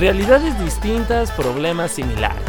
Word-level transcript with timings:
Realidades 0.00 0.58
distintas, 0.58 1.30
problemas 1.30 1.90
similares. 1.90 2.40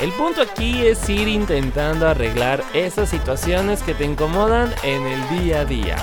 El 0.00 0.10
punto 0.12 0.40
aquí 0.40 0.86
es 0.86 1.06
ir 1.10 1.28
intentando 1.28 2.08
arreglar 2.08 2.64
esas 2.72 3.10
situaciones 3.10 3.82
que 3.82 3.92
te 3.92 4.06
incomodan 4.06 4.72
en 4.82 5.06
el 5.06 5.28
día 5.28 5.60
a 5.60 5.64
día. 5.66 5.96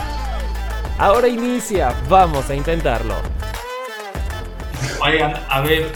Ahora 0.99 1.27
inicia, 1.27 1.95
vamos 2.09 2.47
a 2.51 2.53
intentarlo. 2.53 3.15
Oigan, 5.01 5.33
a 5.49 5.61
ver, 5.61 5.91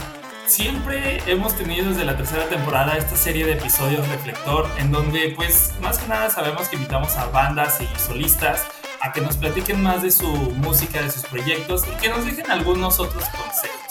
siempre 0.46 1.22
hemos 1.30 1.54
tenido 1.54 1.90
desde 1.90 2.04
la 2.04 2.16
tercera 2.16 2.48
temporada 2.48 2.96
esta 2.96 3.14
serie 3.14 3.46
de 3.46 3.52
episodios 3.52 4.08
reflector 4.08 4.68
en 4.78 4.90
donde 4.90 5.32
pues 5.36 5.74
más 5.80 5.96
que 5.98 6.08
nada 6.08 6.28
sabemos 6.28 6.68
que 6.68 6.74
invitamos 6.74 7.14
a 7.14 7.26
bandas 7.26 7.80
y 7.80 8.00
solistas 8.00 8.66
a 9.00 9.12
que 9.12 9.20
nos 9.20 9.36
platiquen 9.36 9.80
más 9.80 10.02
de 10.02 10.10
su 10.10 10.26
música, 10.26 11.00
de 11.00 11.08
sus 11.08 11.22
proyectos 11.22 11.84
y 11.86 11.96
que 12.00 12.08
nos 12.08 12.24
dejen 12.24 12.50
algunos 12.50 12.98
otros 12.98 13.22
consejos. 13.28 13.87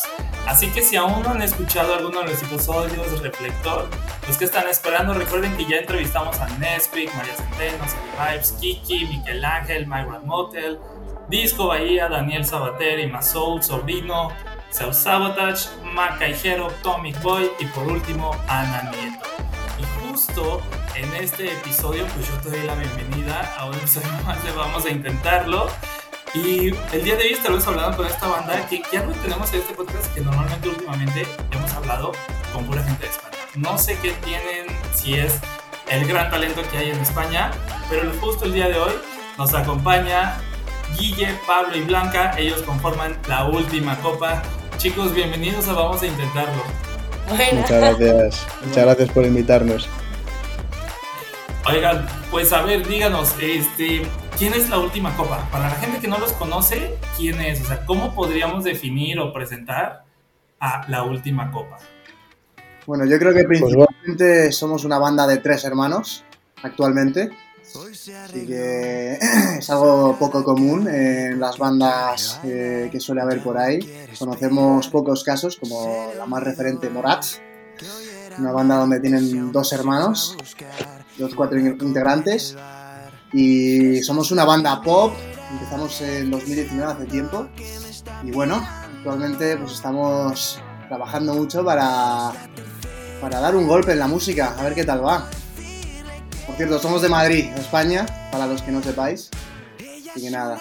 Así 0.48 0.72
que 0.72 0.82
si 0.82 0.96
aún 0.96 1.22
no 1.24 1.32
han 1.32 1.42
escuchado 1.42 1.94
alguno 1.94 2.22
de 2.22 2.30
los 2.30 2.42
episodios 2.42 3.12
de 3.12 3.18
Reflector, 3.30 3.90
los 4.26 4.38
que 4.38 4.46
están 4.46 4.66
esperando, 4.70 5.14
recuerden 5.14 5.56
que 5.58 5.66
ya 5.66 5.76
entrevistamos 5.76 6.40
a 6.40 6.48
Nesquik, 6.58 7.14
María 7.14 7.36
Centeno, 7.36 7.84
Sally 7.86 8.32
Vibes, 8.32 8.52
Kiki, 8.54 9.06
Miguel 9.08 9.44
Ángel, 9.44 9.86
Myron 9.88 10.26
Motel, 10.26 10.80
Disco 11.28 11.68
Bahía, 11.68 12.08
Daniel 12.08 12.46
Sabater, 12.46 12.98
y 12.98 13.12
Soul, 13.22 13.62
Sobrino, 13.62 14.32
Self 14.70 14.96
Sabotage, 14.96 15.68
Macaijero, 15.84 16.70
Tomic 16.82 17.22
Boy 17.22 17.52
y 17.60 17.66
por 17.66 17.86
último 17.86 18.32
Ana 18.48 18.90
Nieto. 18.92 19.28
Y 19.78 20.10
justo 20.10 20.62
en 20.96 21.14
este 21.16 21.52
episodio, 21.52 22.06
pues 22.16 22.26
yo 22.26 22.36
te 22.38 22.52
doy 22.52 22.66
la 22.66 22.76
bienvenida 22.76 23.54
a 23.58 23.66
un 23.66 23.76
episodio 23.76 24.08
más 24.26 24.42
de 24.46 24.52
Vamos 24.54 24.86
a 24.86 24.90
Intentarlo. 24.92 25.68
Y 26.34 26.74
el 26.94 27.04
día 27.04 27.16
de 27.16 27.24
hoy 27.24 27.34
estaremos 27.34 27.66
hablando 27.68 27.98
con 27.98 28.06
esta 28.06 28.28
banda 28.28 28.68
que 28.68 28.82
ya 28.92 29.04
no 29.04 29.12
tenemos 29.14 29.52
en 29.54 29.62
este 29.62 29.74
podcast 29.74 30.14
que 30.14 30.22
normalmente 30.22 30.70
últimamente 30.70 31.26
hemos 31.52 31.74
hablado 31.74 32.12
con 32.54 32.66
pura 32.66 32.84
gente 32.84 33.06
de 33.06 33.12
España. 33.12 33.38
No 33.56 33.78
sé 33.78 33.98
qué 34.02 34.12
tienen, 34.24 34.68
si 34.94 35.16
es 35.16 35.40
el 35.90 36.06
gran 36.06 36.30
talento 36.30 36.62
que 36.70 36.78
hay 36.78 36.90
en 36.92 37.00
España, 37.00 37.52
pero 37.90 38.12
justo 38.20 38.46
el 38.46 38.54
día 38.54 38.68
de 38.68 38.78
hoy 38.78 38.94
nos 39.38 39.54
acompaña 39.54 40.38
Guille, 40.98 41.30
Pablo 41.48 41.76
y 41.78 41.82
Blanca. 41.82 42.38
Ellos 42.38 42.62
conforman 42.64 43.18
la 43.28 43.46
última 43.46 43.98
copa. 44.00 44.44
Chicos, 44.78 45.14
bienvenidos 45.14 45.68
a 45.70 45.74
Vamos 45.74 46.02
a 46.02 46.08
Intentarlo. 46.08 46.64
Muchas 47.30 47.70
gracias. 47.70 48.48
Muchas 48.64 48.86
gracias 48.86 49.10
por 49.10 49.26
invitarnos. 49.26 49.90
Oigan, 51.70 52.06
pues 52.32 52.54
a 52.54 52.62
ver, 52.62 52.88
díganos, 52.88 53.36
este, 53.42 54.02
¿quién 54.38 54.54
es 54.54 54.70
la 54.70 54.80
última 54.80 55.18
copa? 55.18 55.50
Para 55.52 55.68
la 55.68 55.76
gente 55.76 56.00
que 56.00 56.08
no 56.08 56.18
los 56.18 56.32
conoce, 56.32 56.98
¿quién 57.18 57.42
es? 57.42 57.60
O 57.62 57.66
sea, 57.66 57.86
¿cómo 57.86 58.16
podríamos 58.16 58.64
definir 58.64 59.20
o 59.20 59.34
presentar 59.34 60.06
a 60.62 60.88
la 60.88 61.04
última 61.04 61.52
copa? 61.52 61.78
Bueno, 62.86 63.04
yo 63.04 63.20
creo 63.20 63.34
que 63.34 63.44
pues 63.44 63.60
principalmente 63.60 64.50
somos 64.54 64.86
una 64.86 64.98
banda 64.98 65.28
de 65.28 65.40
tres 65.40 65.66
hermanos 65.66 66.24
actualmente. 66.64 67.32
Así 67.66 68.48
que 68.48 69.20
es 69.60 69.70
algo 69.70 70.16
poco 70.18 70.46
común 70.46 70.88
en 70.88 71.38
las 71.38 71.58
bandas 71.58 72.40
eh, 72.46 72.88
que 72.90 73.02
suele 73.02 73.20
haber 73.20 73.44
por 73.44 73.58
ahí. 73.58 73.80
Conocemos 74.18 74.88
pocos 74.88 75.22
casos, 75.22 75.58
como 75.58 76.14
la 76.18 76.26
más 76.26 76.42
referente 76.44 76.90
Morat, 76.90 77.26
una 78.40 78.54
banda 78.54 78.78
donde 78.78 79.02
tienen 79.02 79.52
dos 79.52 79.74
hermanos 79.74 80.38
los 81.18 81.34
cuatro 81.36 81.60
integrantes. 81.60 82.56
Y 83.34 84.02
somos 84.04 84.32
una 84.32 84.46
banda 84.46 84.82
pop, 84.82 85.14
empezamos 85.52 86.02
en 86.02 86.32
2019 86.32 86.92
hace 86.92 87.06
tiempo. 87.06 87.48
Y 88.24 88.32
bueno, 88.32 88.66
actualmente 88.98 89.58
pues 89.58 89.74
estamos 89.74 90.62
trabajando 90.88 91.34
mucho 91.34 91.64
para, 91.64 92.32
para 93.22 93.40
dar 93.40 93.56
un 93.56 93.68
golpe 93.68 93.92
en 93.92 94.00
la 94.00 94.08
música, 94.08 94.56
a 94.58 94.64
ver 94.64 94.74
qué 94.74 94.86
tal 94.86 95.06
va. 95.06 95.30
Por 96.46 96.56
cierto, 96.56 96.80
somos 96.80 97.02
de 97.02 97.10
Madrid, 97.10 97.46
España, 97.58 98.06
para 98.32 98.48
los 98.48 98.62
que 98.62 98.72
no 98.72 98.82
sepáis. 98.82 99.30
Así 100.10 100.22
que 100.22 100.32
nada. 100.32 100.60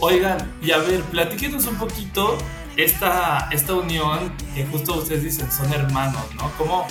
Oigan, 0.00 0.52
y 0.60 0.70
a 0.72 0.78
ver, 0.78 1.00
platíquenos 1.04 1.66
un 1.66 1.76
poquito 1.76 2.36
esta, 2.76 3.48
esta 3.50 3.74
unión 3.74 4.32
que 4.54 4.66
justo 4.66 4.96
ustedes 4.96 5.22
dicen, 5.22 5.50
son 5.50 5.72
hermanos, 5.72 6.22
¿no? 6.36 6.50
¿Cómo, 6.58 6.86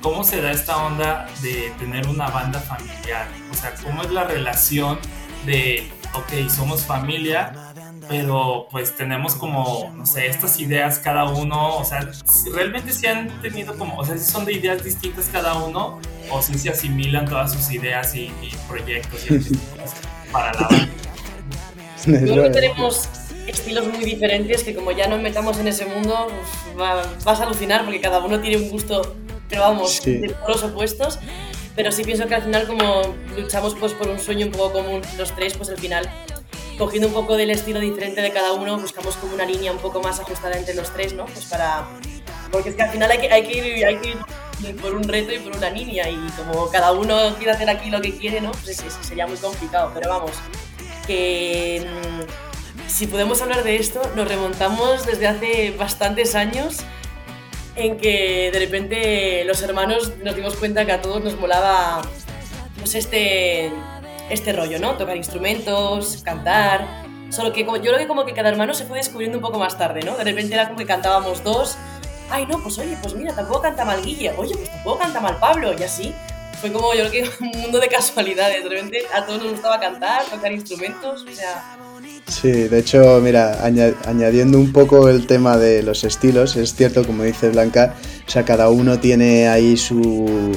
¿Cómo 0.00 0.22
se 0.24 0.40
da 0.40 0.52
esta 0.52 0.76
onda 0.86 1.26
de 1.42 1.72
tener 1.78 2.06
una 2.06 2.28
banda 2.28 2.60
familiar? 2.60 3.26
O 3.50 3.54
sea, 3.54 3.74
¿cómo 3.82 4.02
es 4.02 4.10
la 4.10 4.24
relación 4.24 4.98
de, 5.44 5.90
ok, 6.14 6.48
somos 6.48 6.82
familia, 6.82 7.52
pero 8.08 8.68
pues 8.70 8.96
tenemos 8.96 9.34
como, 9.34 9.92
no 9.96 10.06
sé, 10.06 10.26
estas 10.26 10.58
ideas 10.60 10.98
cada 10.98 11.24
uno, 11.24 11.76
o 11.76 11.84
sea, 11.84 12.08
realmente 12.54 12.92
se 12.92 13.08
han 13.08 13.28
tenido 13.42 13.76
como, 13.76 13.98
o 13.98 14.04
sea, 14.04 14.16
si 14.16 14.30
son 14.30 14.44
de 14.44 14.54
ideas 14.54 14.82
distintas 14.82 15.28
cada 15.32 15.54
uno, 15.54 16.00
o 16.30 16.42
si 16.42 16.58
se 16.58 16.70
asimilan 16.70 17.26
todas 17.26 17.52
sus 17.52 17.70
ideas 17.72 18.14
y, 18.14 18.30
proyectos 18.68 19.26
para 20.32 20.52
la 20.54 20.68
banda. 20.68 20.88
Creo 22.04 22.44
que 22.44 22.50
tenemos 22.60 23.08
estilos 23.46 23.86
muy 23.86 24.04
diferentes 24.04 24.62
que 24.62 24.74
como 24.74 24.92
ya 24.92 25.08
nos 25.08 25.20
metamos 25.20 25.58
en 25.58 25.68
ese 25.68 25.86
mundo, 25.86 26.28
pues, 26.76 27.24
vas 27.24 27.40
a 27.40 27.44
alucinar 27.44 27.84
porque 27.84 28.00
cada 28.00 28.20
uno 28.20 28.40
tiene 28.40 28.58
un 28.58 28.70
gusto 28.70 29.16
pero 29.48 29.62
vamos, 29.62 30.02
de 30.04 30.34
los 30.46 30.62
opuestos. 30.62 31.18
Pero 31.76 31.92
sí 31.92 32.02
pienso 32.02 32.26
que 32.26 32.34
al 32.34 32.42
final 32.42 32.66
como 32.66 33.14
luchamos 33.36 33.76
pues 33.76 33.92
por 33.92 34.08
un 34.08 34.18
sueño 34.18 34.46
un 34.46 34.52
poco 34.52 34.72
común 34.72 35.00
los 35.16 35.34
tres, 35.36 35.56
pues 35.56 35.68
al 35.70 35.78
final 35.78 36.10
cogiendo 36.76 37.08
un 37.08 37.14
poco 37.14 37.36
del 37.36 37.50
estilo 37.50 37.80
diferente 37.80 38.20
de 38.20 38.32
cada 38.32 38.52
uno, 38.52 38.78
buscamos 38.78 39.16
como 39.16 39.34
una 39.34 39.44
línea 39.44 39.72
un 39.72 39.78
poco 39.78 40.00
más 40.00 40.18
ajustada 40.20 40.56
entre 40.56 40.74
los 40.74 40.92
tres, 40.92 41.12
¿no? 41.12 41.26
Pues 41.26 41.44
para... 41.46 41.86
Porque 42.50 42.70
es 42.70 42.76
que 42.76 42.82
al 42.82 42.90
final 42.90 43.10
hay 43.10 43.18
que, 43.18 43.30
hay 43.30 43.46
que, 43.46 43.58
ir, 43.58 43.84
hay 43.84 43.96
que 43.98 44.08
ir 44.10 44.76
por 44.76 44.94
un 44.94 45.04
reto 45.04 45.32
y 45.32 45.38
por 45.38 45.56
una 45.56 45.70
línea 45.70 46.08
y 46.08 46.16
como 46.36 46.68
cada 46.70 46.92
uno 46.92 47.34
quiere 47.36 47.52
hacer 47.52 47.68
aquí 47.68 47.90
lo 47.90 48.00
que 48.00 48.16
quiere, 48.16 48.40
¿no? 48.40 48.52
Pues 48.64 48.82
sería 49.02 49.26
muy 49.26 49.36
complicado, 49.36 49.90
pero 49.92 50.08
vamos, 50.08 50.32
que 51.06 51.86
mm, 51.86 52.88
si 52.88 53.06
podemos 53.06 53.42
hablar 53.42 53.64
de 53.64 53.76
esto, 53.76 54.00
nos 54.16 54.26
remontamos 54.26 55.04
desde 55.04 55.26
hace 55.26 55.70
bastantes 55.72 56.34
años 56.34 56.78
en 57.78 57.96
que 57.96 58.50
de 58.52 58.58
repente 58.58 59.44
los 59.44 59.62
hermanos 59.62 60.12
nos 60.22 60.34
dimos 60.34 60.56
cuenta 60.56 60.84
que 60.84 60.92
a 60.92 61.00
todos 61.00 61.22
nos 61.22 61.38
molaba 61.38 62.02
pues 62.78 62.94
este, 62.94 63.70
este 64.30 64.52
rollo, 64.52 64.78
¿no? 64.78 64.96
Tocar 64.96 65.16
instrumentos, 65.16 66.22
cantar. 66.24 66.86
Solo 67.30 67.52
que 67.52 67.64
como, 67.64 67.76
yo 67.76 67.84
creo 67.84 67.98
que 67.98 68.08
como 68.08 68.24
que 68.24 68.32
cada 68.32 68.48
hermano 68.48 68.74
se 68.74 68.84
fue 68.84 68.98
descubriendo 68.98 69.38
un 69.38 69.42
poco 69.42 69.58
más 69.58 69.76
tarde, 69.76 70.00
¿no? 70.02 70.16
De 70.16 70.24
repente 70.24 70.54
era 70.54 70.66
como 70.66 70.78
que 70.78 70.86
cantábamos 70.86 71.44
dos. 71.44 71.76
Ay, 72.30 72.46
no, 72.46 72.62
pues 72.62 72.78
oye, 72.78 72.96
pues 73.00 73.14
mira, 73.14 73.34
tampoco 73.34 73.62
canta 73.62 73.84
mal 73.84 74.02
Guille. 74.02 74.32
Oye, 74.36 74.54
pues 74.56 74.70
tampoco 74.70 74.98
canta 74.98 75.20
mal 75.20 75.38
Pablo. 75.38 75.72
Y 75.78 75.82
así. 75.82 76.14
Fue 76.60 76.72
como 76.72 76.92
yo 76.92 77.08
creo 77.08 77.30
que 77.30 77.30
un 77.44 77.60
mundo 77.60 77.78
de 77.78 77.88
casualidades. 77.88 78.64
De 78.64 78.70
repente 78.70 79.02
a 79.14 79.24
todos 79.24 79.42
nos 79.42 79.52
gustaba 79.52 79.78
cantar, 79.78 80.24
tocar 80.24 80.52
instrumentos. 80.52 81.22
O 81.22 81.32
sea, 81.32 81.76
Sí, 82.28 82.50
de 82.52 82.78
hecho, 82.78 83.20
mira, 83.22 83.64
añadiendo 83.64 84.58
un 84.58 84.72
poco 84.72 85.08
el 85.08 85.26
tema 85.26 85.56
de 85.56 85.82
los 85.82 86.04
estilos, 86.04 86.56
es 86.56 86.74
cierto, 86.74 87.04
como 87.04 87.24
dice 87.24 87.48
Blanca, 87.48 87.94
o 88.26 88.30
sea, 88.30 88.44
cada 88.44 88.68
uno 88.68 89.00
tiene 89.00 89.48
ahí 89.48 89.76
su, 89.76 90.54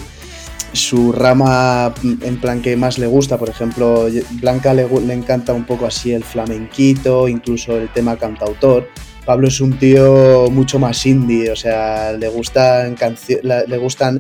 su 0.74 1.12
rama 1.14 1.94
en 2.04 2.40
plan 2.40 2.62
que 2.62 2.76
más 2.76 3.00
le 3.00 3.08
gusta. 3.08 3.38
Por 3.38 3.50
ejemplo, 3.50 4.08
Blanca 4.42 4.74
le, 4.74 4.88
le, 4.88 5.14
encanta 5.14 5.54
un 5.54 5.66
poco 5.66 5.86
así 5.86 6.12
el 6.12 6.24
flamenquito, 6.24 7.28
incluso 7.28 7.78
el 7.78 7.90
tema 7.90 8.18
cantautor. 8.18 8.90
Pablo 9.26 9.48
es 9.48 9.62
un 9.62 9.78
tío 9.80 10.50
mucho 10.52 10.78
más 10.78 11.06
indie, 11.06 11.52
o 11.52 11.56
sea, 11.56 12.12
le 12.12 12.28
gustan 12.28 12.96
le 13.42 13.78
gustan 13.78 14.20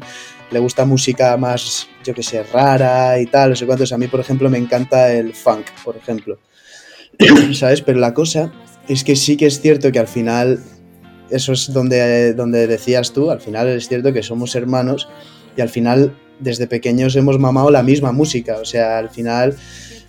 le 0.52 0.60
gusta 0.60 0.86
música 0.86 1.38
más, 1.38 1.88
yo 2.04 2.14
que 2.14 2.24
sé, 2.24 2.44
rara 2.44 3.20
y 3.20 3.26
tal, 3.26 3.52
no 3.52 3.56
sé 3.56 3.66
cuántos. 3.66 3.92
A 3.94 3.98
mí, 3.98 4.08
por 4.08 4.20
ejemplo, 4.20 4.50
me 4.50 4.58
encanta 4.58 5.12
el 5.12 5.34
funk, 5.34 5.66
por 5.84 5.96
ejemplo. 5.96 6.38
¿sabes? 7.54 7.82
Pero 7.82 8.00
la 8.00 8.14
cosa 8.14 8.52
es 8.88 9.04
que 9.04 9.16
sí 9.16 9.38
que 9.38 9.48
es 9.48 9.62
cierto 9.62 9.92
que 9.92 10.00
al 10.00 10.07
final, 10.07 10.60
eso 11.30 11.54
es 11.54 11.72
donde, 11.74 12.34
donde 12.34 12.68
decías 12.68 13.13
tú, 13.13 13.31
al 13.31 13.42
final 13.42 13.68
es 13.69 13.88
cierto 13.88 14.13
que 14.13 14.24
somos 14.24 14.56
hermanos 14.56 15.07
y 15.56 15.62
al 15.62 15.69
final 15.69 16.16
desde 16.40 16.68
pequeños 16.68 17.16
hemos 17.16 17.40
mamado 17.40 17.69
la 17.69 17.84
misma 17.84 18.12
música, 18.12 18.57
o 18.57 18.66
sea, 18.66 18.98
al 18.98 19.10
final, 19.10 19.56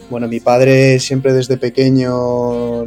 bueno, 0.09 0.29
mi 0.29 0.41
padre 0.41 0.99
siempre 0.99 1.35
desde 1.35 1.59
pequeño, 1.59 2.85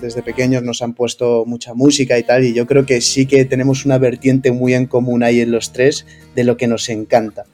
desde 0.00 0.22
pequeños 0.22 0.62
nos 0.62 0.82
han 0.82 0.92
puesto 0.92 1.44
mucha 1.46 1.72
música 1.72 2.18
y 2.18 2.22
tal, 2.22 2.44
y 2.44 2.52
yo 2.52 2.66
creo 2.66 2.84
que 2.84 3.00
sí 3.00 3.26
que 3.26 3.44
tenemos 3.46 3.86
una 3.86 3.96
vertiente 3.98 4.52
muy 4.52 4.74
en 4.74 4.86
común 4.86 5.22
ahí 5.22 5.40
en 5.40 5.50
los 5.50 5.72
tres 5.72 6.04
de 6.34 6.44
lo 6.44 6.56
que 6.56 6.66
nos 6.66 6.88
encanta. 6.90 7.44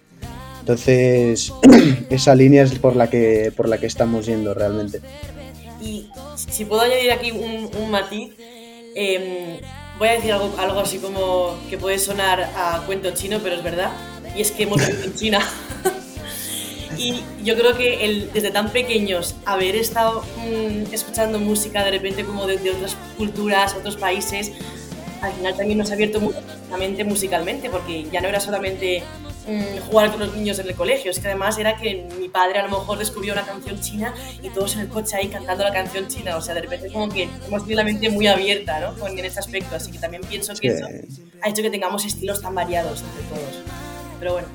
Entonces, 0.60 1.52
esa 2.10 2.34
línea 2.34 2.64
es 2.64 2.72
por 2.78 2.96
la 2.96 3.08
que, 3.08 3.52
por 3.56 3.68
la 3.68 3.78
que 3.78 3.86
estamos 3.86 4.26
yendo 4.26 4.52
realmente. 4.52 5.00
Si 6.50 6.64
puedo 6.64 6.82
añadir 6.82 7.12
aquí 7.12 7.30
un, 7.30 7.90
matiz, 7.90 8.34
em, 8.94 9.58
voy 9.98 10.08
a 10.08 10.12
decir 10.12 10.32
algo, 10.32 10.54
algo 10.58 10.80
así 10.80 10.98
como 10.98 11.58
que 11.68 11.76
puede 11.78 11.98
sonar 11.98 12.50
a 12.56 12.82
cuento 12.86 13.10
chino, 13.12 13.40
pero 13.42 13.56
es 13.56 13.62
verdad. 13.62 13.92
Y 14.36 14.40
es 14.40 14.50
que 14.50 14.62
hemos 14.64 14.84
vivido 14.86 15.04
en 15.04 15.14
China. 15.14 15.40
Y 16.98 17.22
yo 17.42 17.56
creo 17.56 17.74
que 17.78 18.04
el, 18.04 18.30
desde 18.32 18.50
tan 18.50 18.72
pequeños 18.72 19.34
haber 19.46 19.74
estado 19.74 20.22
mm, 20.36 20.92
escuchando 20.92 21.38
música 21.38 21.82
de 21.82 21.92
repente 21.92 22.24
como 22.24 22.46
de, 22.46 22.58
de, 22.58 22.72
otras 22.72 22.94
culturas, 23.16 23.74
otros 23.74 23.96
países, 23.96 24.52
al 25.22 25.32
final 25.32 25.56
también 25.56 25.78
nos 25.78 25.90
ha 25.90 25.94
abierto 25.94 26.20
mente 26.78 27.04
musicalmente, 27.04 27.70
porque 27.70 28.06
ya 28.10 28.20
no 28.20 28.28
era 28.28 28.40
solamente 28.40 29.02
mm, 29.46 29.88
jugar 29.88 30.10
con 30.10 30.20
los 30.20 30.34
niños 30.34 30.58
en 30.58 30.68
el 30.68 30.74
colegio, 30.74 31.10
es 31.10 31.18
que 31.18 31.28
además 31.28 31.58
era 31.58 31.76
que 31.76 32.06
mi 32.18 32.28
padre 32.28 32.60
a 32.60 32.66
lo 32.66 32.78
mejor 32.78 32.98
descubrió 32.98 33.32
una 33.32 33.44
canción 33.44 33.80
china 33.80 34.14
y 34.42 34.50
todos 34.50 34.74
en 34.74 34.80
el 34.80 34.88
coche 34.88 35.16
ahí 35.16 35.28
cantando 35.28 35.64
la 35.64 35.72
canción 35.72 36.08
china, 36.08 36.36
o 36.36 36.40
sea, 36.40 36.54
de 36.54 36.62
repente 36.62 36.90
como 36.92 37.08
que 37.08 37.28
hemos 37.46 37.62
tenido 37.62 37.78
la 37.78 37.84
mente 37.84 38.10
muy 38.10 38.26
abierta 38.26 38.80
¿no? 38.80 39.06
en 39.06 39.18
este 39.24 39.40
aspecto, 39.40 39.76
así 39.76 39.90
que 39.90 39.98
también 39.98 40.22
pienso 40.22 40.54
que 40.54 40.68
eso 40.68 40.86
ha 41.42 41.48
hecho 41.48 41.62
que 41.62 41.70
tengamos 41.70 42.04
estilos 42.04 42.40
tan 42.40 42.54
variados 42.54 43.02
entre 43.02 43.22
todos. 43.24 43.62
Pero 44.18 44.32
bueno. 44.34 44.48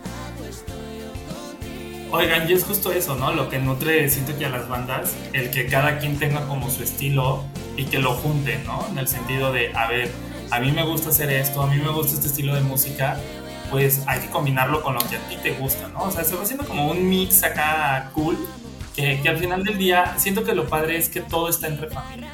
Oigan, 2.12 2.50
y 2.50 2.54
es 2.54 2.64
justo 2.64 2.92
eso, 2.92 3.16
¿no? 3.16 3.34
Lo 3.34 3.50
que 3.50 3.60
nutre, 3.60 4.08
siento 4.10 4.38
que 4.38 4.46
a 4.46 4.50
las 4.50 4.70
bandas, 4.70 5.16
el 5.34 5.50
que 5.50 5.66
cada 5.66 5.98
quien 6.00 6.18
tenga 6.18 6.48
como 6.48 6.70
su 6.70 6.84
estilo 6.84 7.44
y 7.76 7.86
que 7.86 8.00
lo 8.00 8.14
junten, 8.14 8.64
¿no? 8.66 8.88
En 8.90 8.98
el 8.98 9.08
sentido 9.08 9.52
de, 9.52 9.74
a 9.74 9.90
ver, 9.90 10.12
a 10.52 10.60
mí 10.60 10.72
me 10.72 10.86
gusta 10.86 11.10
hacer 11.10 11.32
esto, 11.32 11.62
a 11.62 11.68
mí 11.68 11.78
me 11.78 11.90
gusta 11.90 12.14
este 12.14 12.28
estilo 12.28 12.56
de 12.56 12.62
música, 12.62 13.20
pues 13.70 14.04
hay 14.08 14.20
que 14.20 14.30
combinarlo 14.30 14.82
con 14.82 14.94
lo 14.94 15.00
que 15.02 15.18
a 15.18 15.20
ti 15.28 15.38
te 15.42 15.52
gusta, 15.52 15.88
¿no? 15.90 16.04
O 16.04 16.12
sea, 16.12 16.24
se 16.24 16.36
va 16.36 16.44
haciendo 16.44 16.66
como 16.66 16.90
un 16.90 17.08
mix 17.08 17.44
acá 17.44 18.12
cool, 18.14 18.38
que, 18.96 19.20
que 19.22 19.30
al 19.30 19.38
final 19.38 19.64
del 19.64 19.78
día, 19.78 20.16
siento 20.18 20.44
que 20.44 20.54
lo 20.56 20.68
padre 20.68 20.98
es 20.98 21.10
que 21.10 21.22
todo 21.22 21.50
está 21.50 21.68
entre 21.68 21.90
familia. 21.90 22.32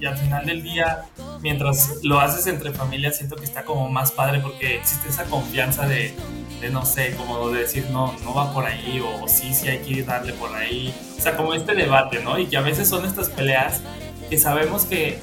Y, 0.00 0.06
al 0.06 0.18
final 0.18 0.44
del 0.46 0.64
día, 0.64 1.04
mientras 1.42 2.02
lo 2.02 2.18
haces 2.18 2.48
entre 2.48 2.72
familia, 2.72 3.12
siento 3.12 3.36
que 3.36 3.44
está 3.44 3.64
como 3.64 3.88
más 3.88 4.10
padre 4.10 4.40
porque 4.40 4.78
existe 4.78 5.08
esa 5.08 5.24
confianza 5.26 5.86
de, 5.86 6.12
de 6.60 6.70
no 6.70 6.84
sé, 6.84 7.14
como 7.14 7.50
de 7.50 7.60
decir, 7.60 7.86
no, 7.92 8.12
no 8.24 8.34
va 8.34 8.52
por 8.52 8.64
ahí, 8.64 9.00
o 9.00 9.28
sí, 9.28 9.54
sí 9.54 9.68
hay 9.68 9.78
que 9.78 10.02
darle 10.02 10.32
por 10.32 10.52
ahí. 10.56 10.92
O 11.16 11.20
sea, 11.20 11.36
como 11.36 11.54
este 11.54 11.76
debate, 11.76 12.20
¿no? 12.20 12.36
Y 12.36 12.46
que 12.46 12.56
a 12.56 12.62
veces 12.62 12.88
son 12.88 13.04
estas 13.04 13.28
peleas 13.28 13.80
que 14.28 14.38
sabemos 14.38 14.86
que, 14.86 15.20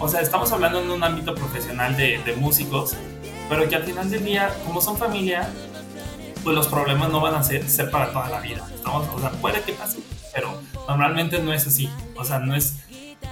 o 0.00 0.08
sea, 0.08 0.22
estamos 0.22 0.50
hablando 0.50 0.80
en 0.82 0.90
un 0.90 1.04
ámbito 1.04 1.34
profesional 1.34 1.96
de, 1.96 2.18
de 2.24 2.34
músicos, 2.34 2.96
pero 3.48 3.68
que 3.68 3.76
al 3.76 3.84
final 3.84 4.10
del 4.10 4.24
día, 4.24 4.54
como 4.64 4.80
son 4.80 4.96
familia, 4.96 5.48
pues 6.42 6.54
los 6.54 6.68
problemas 6.68 7.10
no 7.10 7.20
van 7.20 7.34
a 7.34 7.42
ser, 7.42 7.68
ser 7.68 7.90
para 7.90 8.12
toda 8.12 8.28
la 8.28 8.40
vida. 8.40 8.64
O 8.84 9.20
sea, 9.20 9.30
puede 9.32 9.62
que 9.62 9.72
pase, 9.72 9.98
pero 10.34 10.60
normalmente 10.88 11.40
no 11.40 11.52
es 11.52 11.66
así. 11.66 11.90
O 12.16 12.24
sea, 12.24 12.38
no 12.38 12.54
es 12.54 12.76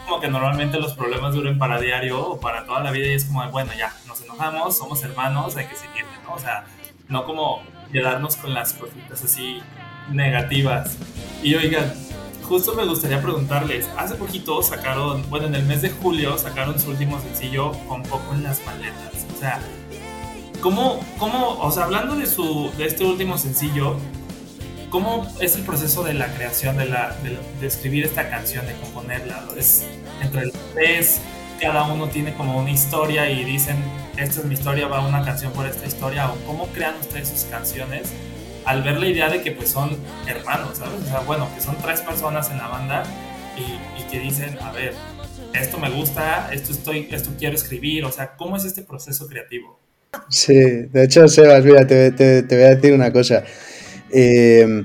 como 0.04 0.20
que 0.20 0.28
normalmente 0.28 0.78
los 0.78 0.94
problemas 0.94 1.34
duren 1.34 1.58
para 1.58 1.80
diario 1.80 2.20
o 2.20 2.40
para 2.40 2.66
toda 2.66 2.80
la 2.80 2.90
vida 2.90 3.06
y 3.06 3.12
es 3.12 3.24
como, 3.24 3.48
bueno, 3.50 3.72
ya, 3.78 3.94
nos 4.06 4.20
enojamos, 4.22 4.76
somos 4.76 5.02
hermanos, 5.02 5.56
hay 5.56 5.66
que 5.66 5.76
seguir, 5.76 6.04
¿no? 6.24 6.34
O 6.34 6.38
sea, 6.38 6.64
no 7.08 7.24
como 7.24 7.62
quedarnos 7.92 8.36
con 8.36 8.52
las 8.52 8.72
cositas 8.72 9.22
así 9.22 9.60
negativas. 10.10 10.96
Y 11.42 11.54
oigan, 11.54 11.92
justo 12.42 12.74
me 12.74 12.84
gustaría 12.84 13.22
preguntarles, 13.22 13.88
hace 13.96 14.16
poquito 14.16 14.62
sacaron, 14.62 15.28
bueno, 15.30 15.46
en 15.46 15.54
el 15.54 15.64
mes 15.64 15.82
de 15.82 15.90
julio 15.90 16.36
sacaron 16.38 16.78
su 16.78 16.90
último 16.90 17.20
sencillo 17.20 17.72
con 17.88 18.02
poco 18.02 18.34
en 18.34 18.42
las 18.42 18.64
maletas. 18.66 19.26
O 19.34 19.38
sea, 19.38 19.60
¿cómo, 20.64 20.98
cómo 21.18 21.58
o 21.60 21.70
sea, 21.70 21.84
hablando 21.84 22.16
de, 22.16 22.24
su, 22.24 22.72
de 22.78 22.86
este 22.86 23.04
último 23.04 23.36
sencillo, 23.36 23.98
¿cómo 24.88 25.30
es 25.38 25.56
el 25.56 25.62
proceso 25.62 26.02
de 26.02 26.14
la 26.14 26.34
creación, 26.34 26.78
de, 26.78 26.86
la, 26.86 27.14
de, 27.22 27.38
de 27.60 27.66
escribir 27.66 28.06
esta 28.06 28.30
canción, 28.30 28.66
de 28.66 28.72
componerla? 28.76 29.44
¿Es 29.58 29.84
entre 30.22 30.46
los 30.46 30.54
tres? 30.72 31.20
cada 31.60 31.84
uno 31.84 32.08
tiene 32.08 32.34
como 32.34 32.58
una 32.58 32.70
historia 32.70 33.30
y 33.30 33.44
dicen, 33.44 33.76
esta 34.16 34.40
es 34.40 34.44
mi 34.44 34.54
historia, 34.54 34.88
va 34.88 35.06
una 35.06 35.24
canción 35.24 35.52
por 35.52 35.66
esta 35.66 35.86
historia, 35.86 36.30
o 36.30 36.36
cómo 36.46 36.66
crean 36.68 36.94
ustedes 37.00 37.28
sus 37.28 37.44
canciones 37.44 38.10
al 38.64 38.82
ver 38.82 38.98
la 38.98 39.06
idea 39.06 39.28
de 39.28 39.42
que 39.42 39.52
pues 39.52 39.70
son 39.70 39.96
hermanos, 40.26 40.78
¿sabes? 40.78 41.00
O 41.02 41.06
sea, 41.06 41.20
bueno, 41.20 41.48
que 41.54 41.60
son 41.60 41.76
tres 41.76 42.00
personas 42.00 42.50
en 42.50 42.58
la 42.58 42.68
banda 42.68 43.02
y, 43.56 44.00
y 44.00 44.04
que 44.10 44.18
dicen, 44.18 44.58
a 44.62 44.72
ver, 44.72 44.94
esto 45.52 45.78
me 45.78 45.90
gusta, 45.90 46.52
esto, 46.52 46.72
estoy, 46.72 47.08
esto 47.12 47.30
quiero 47.38 47.54
escribir, 47.54 48.04
o 48.04 48.10
sea, 48.10 48.36
¿cómo 48.36 48.56
es 48.56 48.64
este 48.64 48.82
proceso 48.82 49.28
creativo? 49.28 49.83
Sí, 50.28 50.54
de 50.54 51.04
hecho, 51.04 51.28
Sebas, 51.28 51.64
mira, 51.64 51.86
te, 51.86 52.10
te, 52.12 52.42
te 52.42 52.54
voy 52.56 52.64
a 52.64 52.74
decir 52.74 52.92
una 52.92 53.12
cosa. 53.12 53.44
Eh, 54.10 54.84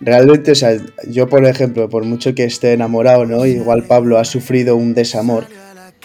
realmente, 0.00 0.52
o 0.52 0.54
sea, 0.54 0.76
yo, 1.08 1.28
por 1.28 1.44
ejemplo, 1.44 1.88
por 1.88 2.04
mucho 2.04 2.34
que 2.34 2.44
esté 2.44 2.72
enamorado, 2.72 3.26
¿no? 3.26 3.46
Igual 3.46 3.84
Pablo 3.84 4.18
ha 4.18 4.24
sufrido 4.24 4.76
un 4.76 4.94
desamor 4.94 5.46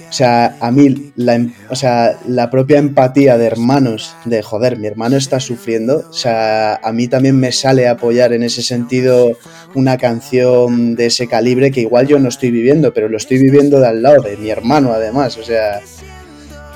o 0.10 0.12
sea, 0.12 0.58
a 0.60 0.72
mí, 0.72 1.14
la, 1.16 1.36
em, 1.36 1.54
o 1.70 1.76
sea, 1.76 2.20
la 2.28 2.50
propia 2.50 2.80
empatía 2.80 3.38
de 3.38 3.46
hermanos, 3.46 4.14
de 4.26 4.42
joder, 4.42 4.78
mi 4.78 4.88
hermano 4.88 5.16
está 5.16 5.40
sufriendo, 5.40 6.06
o 6.10 6.14
sea, 6.14 6.76
a 6.76 6.92
mí 6.92 7.08
también 7.08 7.40
me 7.40 7.52
sale 7.52 7.88
apoyar 7.88 8.34
en 8.34 8.44
ese 8.44 8.62
sentido 8.62 9.38
una 9.74 9.98
canción 9.98 10.96
de 10.96 11.06
ese 11.08 11.28
calibre 11.28 11.72
que 11.72 11.82
igual 11.82 12.08
yo 12.08 12.20
no 12.20 12.28
estoy 12.28 12.52
viviendo, 12.52 12.94
pero 12.94 13.08
lo 13.08 13.18
estoy 13.18 13.40
viviendo 13.40 13.80
de 13.80 13.88
al 13.88 14.02
lado 14.02 14.22
de 14.22 14.36
mi 14.36 14.50
hermano 14.50 14.92
además, 14.92 15.38
o 15.38 15.44
sea, 15.44 15.82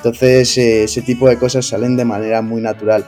entonces 0.00 0.56
eh, 0.56 0.84
ese 0.84 1.02
tipo 1.02 1.28
de 1.28 1.36
cosas 1.36 1.66
salen 1.66 1.94
de 1.94 2.06
manera 2.06 2.40
muy 2.40 2.62
natural. 2.62 3.04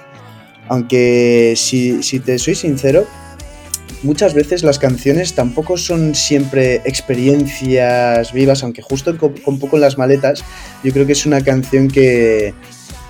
Aunque 0.68 1.54
si, 1.56 2.00
te 2.20 2.38
soy 2.38 2.54
sincero, 2.54 3.06
muchas 4.02 4.34
veces 4.34 4.62
las 4.62 4.78
canciones 4.78 5.34
tampoco 5.34 5.78
son 5.78 6.14
siempre 6.14 6.82
experiencias 6.84 8.34
vivas, 8.34 8.62
aunque 8.62 8.82
justo 8.82 9.16
con, 9.16 9.58
poco 9.58 9.76
en 9.76 9.80
las 9.80 9.96
maletas, 9.96 10.44
yo 10.84 10.92
creo 10.92 11.06
que 11.06 11.12
es 11.12 11.24
una 11.24 11.42
canción 11.42 11.88
que, 11.88 12.52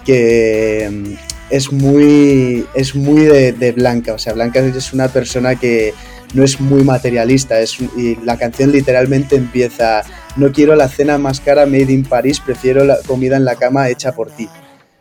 que 0.04 0.88
mm, 0.90 1.14
es 1.50 1.72
muy, 1.72 2.64
es 2.74 2.94
muy 2.94 3.22
de, 3.22 3.52
de, 3.52 3.72
Blanca. 3.72 4.14
O 4.14 4.18
sea, 4.18 4.32
Blanca 4.32 4.60
es 4.60 4.92
una 4.92 5.08
persona 5.08 5.56
que 5.56 5.92
no 6.34 6.44
es 6.44 6.60
muy 6.60 6.84
materialista. 6.84 7.60
Es, 7.60 7.80
y 7.80 8.16
la 8.24 8.38
canción 8.38 8.70
literalmente 8.70 9.34
empieza, 9.34 10.02
no 10.36 10.52
quiero 10.52 10.74
la 10.74 10.88
cena 10.88 11.18
más 11.18 11.40
cara 11.40 11.66
made 11.66 11.92
in 11.92 12.04
Paris, 12.04 12.40
prefiero 12.40 12.84
la 12.84 12.98
comida 13.06 13.36
en 13.36 13.44
la 13.44 13.56
cama 13.56 13.88
hecha 13.88 14.12
por 14.12 14.30
ti. 14.30 14.48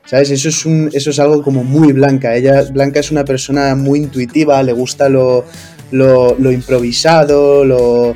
¿Sabes? 0.06 0.32
Eso 0.32 0.50
es, 0.50 0.66
un, 0.66 0.90
eso 0.94 1.12
es 1.12 1.20
algo 1.20 1.44
como 1.44 1.64
muy 1.64 1.94
blanca. 1.94 2.36
Ella, 2.36 2.64
Blanca 2.64 3.00
es 3.00 3.12
una 3.12 3.24
persona 3.24 3.76
muy 3.76 4.00
intuitiva, 4.00 4.62
le 4.64 4.74
gusta 4.74 5.08
lo, 5.10 5.46
lo, 5.92 6.36
lo, 6.38 6.52
improvisado, 6.52 7.64
lo, 7.64 8.16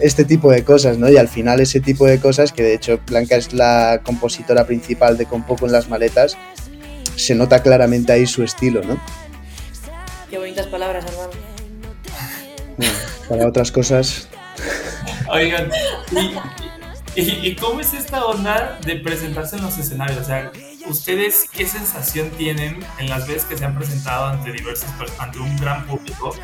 este 0.00 0.24
tipo 0.24 0.50
de 0.50 0.64
cosas, 0.64 0.98
¿no? 0.98 1.08
Y 1.08 1.16
al 1.16 1.28
final 1.28 1.60
ese 1.60 1.80
tipo 1.80 2.06
de 2.06 2.18
cosas, 2.18 2.52
que 2.52 2.62
de 2.62 2.74
hecho 2.74 3.00
Blanca 3.06 3.36
es 3.36 3.52
la 3.52 4.00
compositora 4.04 4.66
principal 4.66 5.16
de 5.16 5.26
Con 5.26 5.44
Poco 5.44 5.66
en 5.66 5.72
las 5.72 5.88
Maletas, 5.88 6.36
se 7.16 7.34
nota 7.34 7.62
claramente 7.62 8.12
ahí 8.12 8.26
su 8.26 8.42
estilo, 8.42 8.82
¿no? 8.82 9.00
Qué 10.28 10.36
bonitas 10.38 10.66
palabras, 10.66 11.04
hermano. 11.06 11.30
Bueno, 12.76 12.92
para 13.28 13.48
otras 13.48 13.70
cosas... 13.72 14.28
Oigan, 15.30 15.70
¿y, 16.12 17.20
y, 17.20 17.48
¿y 17.48 17.56
cómo 17.56 17.80
es 17.80 17.94
esta 17.94 18.24
onda 18.24 18.78
de 18.84 18.96
presentarse 18.96 19.56
en 19.56 19.62
los 19.62 19.78
escenarios? 19.78 20.18
O 20.18 20.24
sea, 20.24 20.50
¿ustedes 20.86 21.48
qué 21.52 21.66
sensación 21.66 22.30
tienen 22.30 22.84
en 22.98 23.08
las 23.08 23.26
veces 23.26 23.44
que 23.44 23.56
se 23.56 23.64
han 23.64 23.76
presentado 23.76 24.26
ante 24.26 24.52
diversos, 24.52 24.90
ante 25.18 25.38
un 25.38 25.56
gran 25.56 25.86
público? 25.86 26.34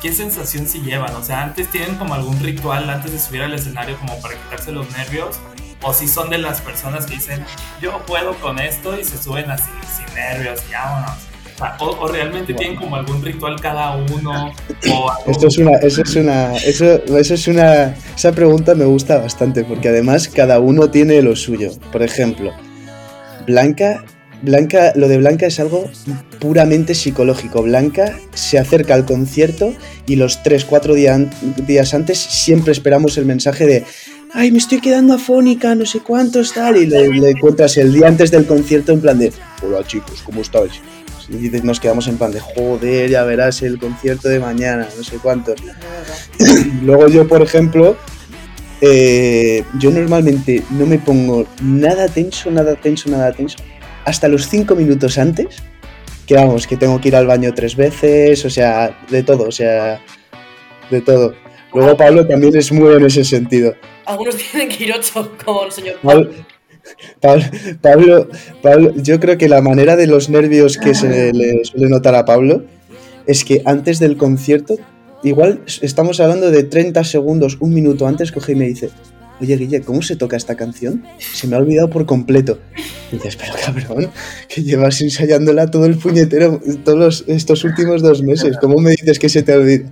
¿qué 0.00 0.12
sensación 0.12 0.66
si 0.66 0.80
llevan? 0.80 1.14
O 1.14 1.22
sea, 1.22 1.42
antes 1.42 1.68
tienen 1.70 1.96
como 1.96 2.14
algún 2.14 2.40
ritual 2.40 2.88
antes 2.88 3.12
de 3.12 3.18
subir 3.18 3.42
al 3.42 3.52
escenario 3.52 3.98
como 3.98 4.20
para 4.20 4.34
quitarse 4.34 4.72
los 4.72 4.90
nervios, 4.96 5.38
o 5.82 5.92
si 5.92 6.08
son 6.08 6.30
de 6.30 6.38
las 6.38 6.60
personas 6.60 7.06
que 7.06 7.14
dicen, 7.14 7.44
yo 7.80 8.04
puedo 8.06 8.34
con 8.40 8.58
esto 8.58 8.98
y 8.98 9.04
se 9.04 9.22
suben 9.22 9.50
así 9.50 9.70
sin 9.94 10.14
nervios 10.14 10.60
y 10.68 10.72
vámonos. 10.72 11.29
O, 11.78 12.08
realmente 12.08 12.54
tienen 12.54 12.76
como 12.76 12.96
algún 12.96 13.22
ritual 13.22 13.60
cada 13.60 13.96
uno. 13.96 14.52
Esto 15.26 15.48
es 15.48 15.58
una, 15.58 15.72
eso 15.78 16.02
es 16.02 16.16
una, 16.16 16.56
eso, 16.56 16.84
eso 17.16 17.34
es 17.34 17.48
una, 17.48 17.94
esa 18.16 18.32
pregunta 18.32 18.74
me 18.74 18.84
gusta 18.84 19.18
bastante 19.18 19.64
porque 19.64 19.88
además 19.88 20.28
cada 20.28 20.58
uno 20.58 20.90
tiene 20.90 21.20
lo 21.22 21.36
suyo. 21.36 21.70
Por 21.92 22.02
ejemplo, 22.02 22.52
Blanca 23.46 24.02
Blanca, 24.42 24.92
lo 24.96 25.08
de 25.08 25.18
Blanca 25.18 25.46
es 25.46 25.60
algo 25.60 25.90
puramente 26.38 26.94
psicológico. 26.94 27.62
Blanca 27.62 28.18
se 28.32 28.58
acerca 28.58 28.94
al 28.94 29.04
concierto 29.04 29.74
y 30.06 30.16
los 30.16 30.42
3, 30.42 30.64
4 30.64 30.94
día, 30.94 31.18
días 31.66 31.92
antes 31.92 32.18
siempre 32.18 32.72
esperamos 32.72 33.18
el 33.18 33.26
mensaje 33.26 33.66
de 33.66 33.84
ay, 34.32 34.50
me 34.52 34.58
estoy 34.58 34.80
quedando 34.80 35.14
afónica, 35.14 35.74
no 35.74 35.84
sé 35.84 36.00
cuántos, 36.00 36.54
tal, 36.54 36.76
y 36.76 36.86
le 36.86 37.30
encuentras 37.30 37.76
el 37.76 37.92
día 37.92 38.06
antes 38.06 38.30
del 38.30 38.46
concierto 38.46 38.92
en 38.92 39.00
plan 39.00 39.18
de 39.18 39.32
hola 39.62 39.84
chicos, 39.86 40.22
¿cómo 40.22 40.40
estáis? 40.40 40.72
Y 41.30 41.48
nos 41.62 41.78
quedamos 41.78 42.08
en 42.08 42.18
plan 42.18 42.32
de 42.32 42.40
joder, 42.40 43.08
ya 43.08 43.22
verás 43.22 43.62
el 43.62 43.78
concierto 43.78 44.28
de 44.28 44.40
mañana, 44.40 44.88
no 44.96 45.04
sé 45.04 45.16
cuántos. 45.18 45.60
Luego 46.82 47.08
yo, 47.08 47.28
por 47.28 47.40
ejemplo, 47.40 47.96
eh, 48.80 49.64
yo 49.78 49.90
normalmente 49.90 50.62
no 50.70 50.86
me 50.86 50.98
pongo 50.98 51.46
nada 51.62 52.08
tenso, 52.08 52.50
nada 52.50 52.74
tenso, 52.74 53.08
nada 53.10 53.32
tenso 53.32 53.58
hasta 54.04 54.28
los 54.28 54.48
cinco 54.48 54.74
minutos 54.74 55.18
antes, 55.18 55.62
que 56.26 56.34
vamos, 56.34 56.66
que 56.66 56.76
tengo 56.76 57.00
que 57.00 57.08
ir 57.08 57.16
al 57.16 57.26
baño 57.26 57.52
tres 57.54 57.76
veces, 57.76 58.44
o 58.44 58.50
sea, 58.50 58.98
de 59.08 59.22
todo, 59.22 59.48
o 59.48 59.52
sea, 59.52 60.00
de 60.90 61.00
todo. 61.00 61.34
Luego 61.72 61.96
Pablo 61.96 62.26
también 62.26 62.56
es 62.56 62.72
muy 62.72 62.94
en 62.94 63.04
ese 63.04 63.24
sentido. 63.24 63.74
Algunos 64.06 64.36
tienen 64.50 64.68
que 64.68 64.84
ir 64.84 64.92
ocho, 64.92 65.32
como 65.44 65.64
el 65.64 65.72
señor 65.72 65.96
Pablo. 66.02 66.30
Pablo, 67.80 68.28
Pablo, 68.62 68.94
yo 68.96 69.20
creo 69.20 69.38
que 69.38 69.48
la 69.48 69.60
manera 69.60 69.96
de 69.96 70.06
los 70.06 70.28
nervios 70.28 70.78
que 70.78 70.94
se 70.94 71.32
le 71.32 71.64
suele 71.64 71.88
notar 71.88 72.14
a 72.14 72.24
Pablo 72.24 72.64
es 73.26 73.44
que 73.44 73.62
antes 73.64 73.98
del 73.98 74.16
concierto 74.16 74.76
igual 75.22 75.62
estamos 75.82 76.20
hablando 76.20 76.50
de 76.50 76.62
30 76.64 77.04
segundos, 77.04 77.58
un 77.60 77.74
minuto 77.74 78.06
antes, 78.06 78.32
coge 78.32 78.52
y 78.52 78.56
me 78.56 78.66
dice, 78.66 78.90
oye 79.40 79.56
Guille, 79.56 79.80
¿cómo 79.82 80.02
se 80.02 80.16
toca 80.16 80.36
esta 80.36 80.56
canción? 80.56 81.04
Se 81.18 81.46
me 81.46 81.56
ha 81.56 81.58
olvidado 81.58 81.90
por 81.90 82.06
completo. 82.06 82.58
Y 83.10 83.16
dices, 83.16 83.36
pero 83.36 83.54
cabrón, 83.64 84.10
que 84.48 84.62
llevas 84.62 85.00
ensayándola 85.00 85.70
todo 85.70 85.86
el 85.86 85.96
puñetero, 85.96 86.60
todos 86.84 87.24
estos 87.26 87.64
últimos 87.64 88.02
dos 88.02 88.22
meses, 88.22 88.56
¿cómo 88.60 88.78
me 88.78 88.90
dices 88.90 89.18
que 89.18 89.28
se 89.28 89.42
te 89.42 89.52
olvida? 89.54 89.90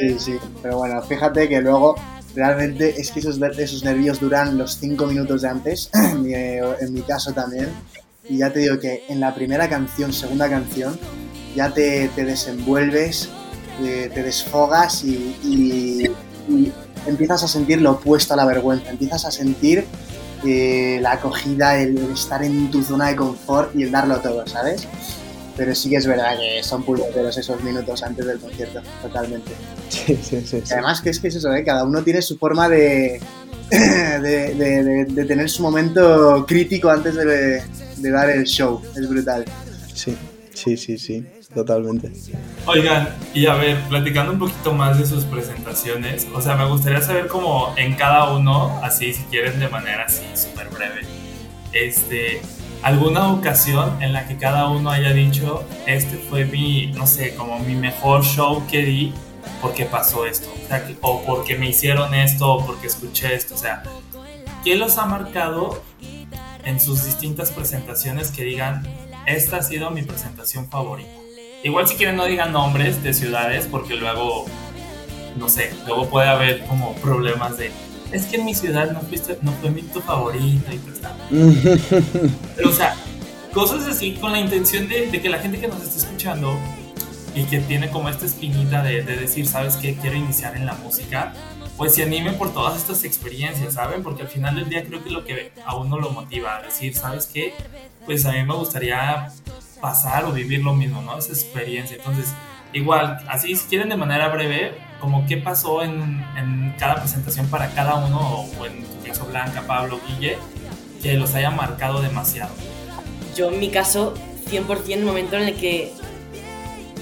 Sí, 0.00 0.16
sí, 0.18 0.32
pero 0.62 0.78
bueno, 0.78 1.00
fíjate 1.02 1.48
que 1.48 1.60
luego 1.60 1.94
realmente 2.34 3.00
es 3.00 3.10
que 3.10 3.20
esos, 3.20 3.40
esos 3.58 3.84
nervios 3.84 4.20
duran 4.20 4.58
los 4.58 4.78
cinco 4.78 5.06
minutos 5.06 5.42
de 5.42 5.48
antes, 5.48 5.90
en 5.94 6.92
mi 6.92 7.02
caso 7.02 7.32
también, 7.32 7.68
y 8.28 8.38
ya 8.38 8.52
te 8.52 8.60
digo 8.60 8.78
que 8.78 9.04
en 9.08 9.20
la 9.20 9.34
primera 9.34 9.68
canción, 9.68 10.12
segunda 10.12 10.48
canción, 10.48 10.98
ya 11.54 11.72
te, 11.72 12.08
desenvuelves, 12.16 13.28
te, 13.78 14.22
desfogas 14.22 15.04
y, 15.04 16.10
empiezas 17.06 17.44
a 17.44 17.48
sentir 17.48 17.80
lo 17.82 17.92
opuesto 17.92 18.34
a 18.34 18.36
la 18.36 18.46
vergüenza, 18.46 18.90
empiezas 18.90 19.24
a 19.26 19.30
sentir 19.30 19.84
eh, 20.44 20.98
la 21.02 21.12
acogida, 21.12 21.78
el, 21.78 21.98
estar 22.12 22.42
en 22.42 22.70
tu 22.70 22.82
zona 22.82 23.08
de 23.08 23.16
confort 23.16 23.74
y 23.76 23.82
el 23.82 23.90
darlo 23.90 24.20
todo, 24.20 24.46
¿sabes? 24.46 24.86
Pero 25.56 25.74
sí 25.74 25.88
que 25.88 25.96
es 25.96 26.06
verdad 26.06 26.36
que 26.36 26.62
son 26.62 26.82
puñeteros 26.82 27.36
esos 27.38 27.62
minutos 27.62 28.02
antes 28.02 28.26
del 28.26 28.38
concierto, 28.40 28.80
totalmente. 29.02 29.52
Sí, 29.88 30.18
sí, 30.20 30.42
sí. 30.44 30.62
Además 30.72 31.00
que 31.00 31.10
es 31.10 31.20
que 31.20 31.28
es 31.28 31.36
eso, 31.36 31.52
¿eh? 31.54 31.62
cada 31.62 31.84
uno 31.84 32.02
tiene 32.02 32.22
su 32.22 32.36
forma 32.36 32.68
de, 32.68 33.20
de, 33.70 35.24
tener 35.26 35.48
su 35.48 35.62
momento 35.62 36.44
crítico 36.46 36.90
antes 36.90 37.14
de, 37.14 37.62
dar 38.10 38.30
el 38.30 38.44
show. 38.44 38.82
Es 38.96 39.08
brutal. 39.08 39.44
Sí, 39.92 40.16
sí, 40.52 40.76
sí, 40.76 40.98
sí, 40.98 41.26
totalmente. 41.54 42.12
Oigan, 42.66 43.08
y 43.32 43.46
a 43.46 43.54
ver, 43.54 43.80
platicando 43.88 44.32
un 44.32 44.38
poquito 44.38 44.72
más 44.72 44.98
de 44.98 45.06
sus 45.06 45.24
presentaciones, 45.24 46.26
o 46.34 46.40
sea, 46.40 46.56
me 46.56 46.66
gustaría 46.66 47.00
saber 47.00 47.26
cómo 47.26 47.74
en 47.76 47.94
cada 47.94 48.32
uno, 48.32 48.80
así 48.82 49.12
si 49.12 49.22
quieren 49.24 49.58
de 49.58 49.68
manera 49.68 50.04
así 50.04 50.24
súper 50.34 50.68
breve, 50.68 51.02
este, 51.72 52.40
alguna 52.84 53.32
ocasión 53.32 54.02
en 54.02 54.12
la 54.12 54.28
que 54.28 54.36
cada 54.36 54.68
uno 54.68 54.90
haya 54.90 55.14
dicho, 55.14 55.64
este 55.86 56.18
fue 56.18 56.44
mi, 56.44 56.88
no 56.88 57.06
sé, 57.06 57.34
como 57.34 57.58
mi 57.58 57.74
mejor 57.74 58.22
show 58.22 58.62
que 58.70 58.82
di 58.82 59.14
porque 59.62 59.86
pasó 59.86 60.26
esto, 60.26 60.52
o, 61.00 61.22
porque 61.22 61.56
me 61.56 61.66
hicieron 61.66 62.14
esto, 62.14 62.52
o 62.52 62.66
porque 62.66 62.86
escuché 62.88 63.34
esto, 63.34 63.54
o 63.54 63.58
sea, 63.58 63.82
¿qué 64.62 64.76
los 64.76 64.98
ha 64.98 65.06
marcado 65.06 65.82
en 66.66 66.78
sus 66.78 67.06
distintas 67.06 67.50
presentaciones 67.50 68.30
que 68.30 68.44
digan, 68.44 68.86
esta 69.24 69.56
ha 69.56 69.62
sido 69.62 69.90
mi 69.90 70.02
presentación 70.02 70.68
favorita? 70.68 71.10
Igual 71.62 71.88
si 71.88 71.96
quieren 71.96 72.16
no 72.16 72.26
digan 72.26 72.52
nombres 72.52 73.02
de 73.02 73.14
ciudades 73.14 73.66
porque 73.66 73.94
luego, 73.94 74.44
no 75.36 75.48
sé, 75.48 75.72
luego 75.86 76.10
puede 76.10 76.28
haber 76.28 76.66
como 76.66 76.94
problemas 76.96 77.56
de, 77.56 77.72
es 78.14 78.26
que 78.26 78.36
en 78.36 78.44
mi 78.44 78.54
ciudad 78.54 78.92
no, 78.92 79.00
fuiste, 79.00 79.38
no 79.42 79.52
fue 79.60 79.70
mi 79.70 79.82
tu 79.82 80.00
favorito 80.00 80.72
y 80.72 80.78
pues 80.78 81.00
Pero 82.56 82.68
o 82.68 82.72
sea, 82.72 82.94
cosas 83.52 83.86
así 83.86 84.12
con 84.12 84.32
la 84.32 84.38
intención 84.38 84.88
de, 84.88 85.10
de 85.10 85.20
que 85.20 85.28
la 85.28 85.38
gente 85.38 85.58
que 85.58 85.66
nos 85.66 85.82
está 85.82 85.98
escuchando 85.98 86.56
y 87.34 87.44
que 87.44 87.58
tiene 87.58 87.90
como 87.90 88.08
esta 88.08 88.24
espinita 88.24 88.82
de, 88.82 89.02
de 89.02 89.16
decir, 89.16 89.46
¿sabes 89.48 89.76
qué? 89.76 89.96
Quiero 89.96 90.16
iniciar 90.16 90.56
en 90.56 90.64
la 90.64 90.74
música, 90.74 91.32
pues 91.76 91.94
se 91.96 92.04
anime 92.04 92.32
por 92.34 92.54
todas 92.54 92.76
estas 92.76 93.02
experiencias, 93.02 93.74
¿saben? 93.74 94.04
Porque 94.04 94.22
al 94.22 94.28
final 94.28 94.54
del 94.54 94.68
día 94.68 94.84
creo 94.84 95.02
que 95.02 95.10
lo 95.10 95.24
que 95.24 95.50
a 95.66 95.74
uno 95.74 95.98
lo 95.98 96.10
motiva 96.10 96.56
a 96.56 96.62
decir, 96.62 96.94
¿sabes 96.94 97.26
qué? 97.26 97.52
Pues 98.06 98.24
a 98.26 98.32
mí 98.32 98.44
me 98.44 98.54
gustaría 98.54 99.32
pasar 99.80 100.24
o 100.24 100.32
vivir 100.32 100.62
lo 100.62 100.72
mismo, 100.72 101.02
¿no? 101.02 101.18
Esa 101.18 101.32
experiencia. 101.32 101.96
Entonces, 101.96 102.32
igual, 102.72 103.18
así 103.28 103.56
si 103.56 103.66
quieren 103.66 103.88
de 103.88 103.96
manera 103.96 104.28
breve, 104.28 104.74
como 105.04 105.26
qué 105.26 105.36
pasó 105.36 105.82
en, 105.82 106.24
en 106.34 106.74
cada 106.78 106.96
presentación 106.96 107.46
para 107.48 107.68
cada 107.74 107.96
uno, 107.96 108.46
o 108.58 108.64
en 108.64 108.82
tu 108.82 109.06
caso 109.06 109.26
Blanca, 109.26 109.62
Pablo, 109.66 110.00
Guille, 110.06 110.38
que 111.02 111.12
los 111.14 111.34
haya 111.34 111.50
marcado 111.50 112.00
demasiado. 112.00 112.54
Yo 113.36 113.50
en 113.50 113.60
mi 113.60 113.68
caso, 113.68 114.14
100% 114.50 114.94
el 114.94 115.04
momento 115.04 115.36
en 115.36 115.42
el 115.42 115.54
que 115.56 115.92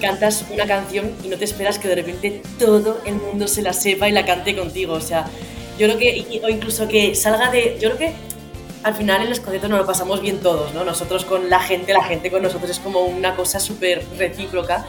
cantas 0.01 0.45
una 0.53 0.67
canción 0.67 1.13
y 1.23 1.29
no 1.29 1.37
te 1.37 1.45
esperas 1.45 1.79
que 1.79 1.87
de 1.87 1.95
repente 1.95 2.43
todo 2.59 3.01
el 3.07 3.15
mundo 3.15 3.47
se 3.47 3.63
la 3.63 3.73
sepa 3.73 4.09
y 4.09 4.13
la 4.13 4.27
cante 4.27 4.57
contigo. 4.57 4.95
O 4.95 5.01
sea, 5.01 5.27
yo 5.79 5.87
creo 5.87 5.99
que, 5.99 6.41
o 6.43 6.49
incluso 6.49 6.89
que 6.89 7.15
salga 7.15 7.53
de. 7.53 7.79
Yo 7.81 7.91
creo 7.91 7.99
que 7.99 8.15
al 8.83 8.95
final 8.95 9.23
en 9.23 9.29
los 9.29 9.39
conciertos 9.39 9.71
nos 9.71 9.79
lo 9.79 9.87
pasamos 9.87 10.21
bien 10.21 10.41
todos, 10.41 10.75
¿no? 10.75 10.83
Nosotros 10.83 11.25
con 11.25 11.49
la 11.49 11.61
gente, 11.61 11.93
la 11.93 12.03
gente 12.03 12.33
con 12.33 12.43
nosotros 12.43 12.69
es 12.69 12.81
como 12.81 13.03
una 13.03 13.37
cosa 13.37 13.61
súper 13.61 14.05
recíproca. 14.19 14.87